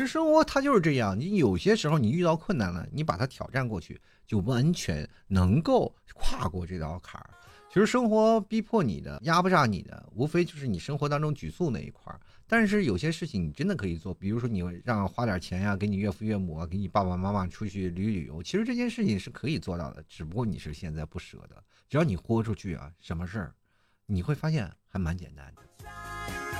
[0.01, 7.29] 其实生活它就是这样，你有些时候你遇到困难了，你把它挑战过去，就完全能够跨过这道坎儿。
[7.71, 12.19] 其实生活逼迫你的、压不榨你的，无非就是你生活当中举措那一块儿。
[12.47, 21.63] 但是有些事情你真的可以做，比如说你让花点钱呀，给你岳父岳母啊，给你爸爸妈妈出去旅旅游，其实这件事情是可以做到的，只不过你是现在不舍得。
[21.87, 23.53] 只要你豁出去啊，什么事儿，
[24.07, 26.50] 你会发现还蛮简单的。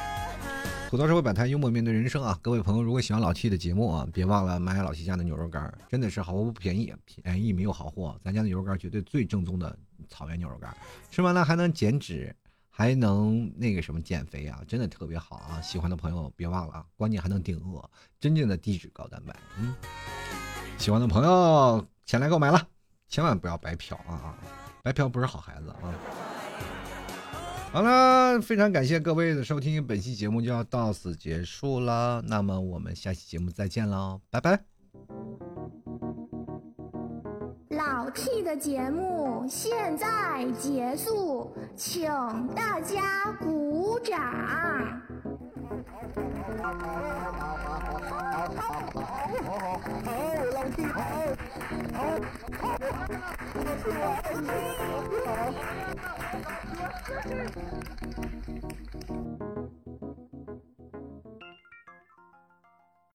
[0.92, 2.38] 吐槽社会百态，幽默面对人生啊！
[2.42, 8.20] 各位朋友，如果喜欢老七的节目啊，别忘了买老七家的牛肉干，真的是毫不便宜，便宜没有好货。
[8.22, 9.74] 咱家的牛肉干绝对最正宗的
[10.10, 10.76] 草原牛肉干，
[11.10, 12.36] 吃完了还能减脂，
[12.70, 15.62] 还能那个什么减肥啊，真的特别好啊！
[15.62, 17.89] 喜欢的朋友别忘了啊，关键还能顶饿，
[18.20, 19.34] 真正的低脂高蛋白。
[19.60, 19.74] 嗯，
[20.78, 22.68] 喜欢的朋友前来购买了，
[23.08, 24.36] 千万不要白嫖啊！
[24.84, 25.96] 白嫖不是好孩子啊！
[27.74, 32.22] 好了，非常感谢各位的收听，本期节目就要到此结束了。
[32.28, 34.59] 那么我们下期节目再见喽，拜拜。
[37.69, 42.09] 老 T 的节目现在结束，请
[42.53, 44.19] 大家鼓掌。
[44.19, 44.67] 好，
[48.57, 48.76] 好，
[50.53, 50.99] 老 T 好，
[51.93, 52.19] 好，
[52.59, 52.67] 好，
[55.95, 56.20] 好。
[57.20, 58.11] Thank you.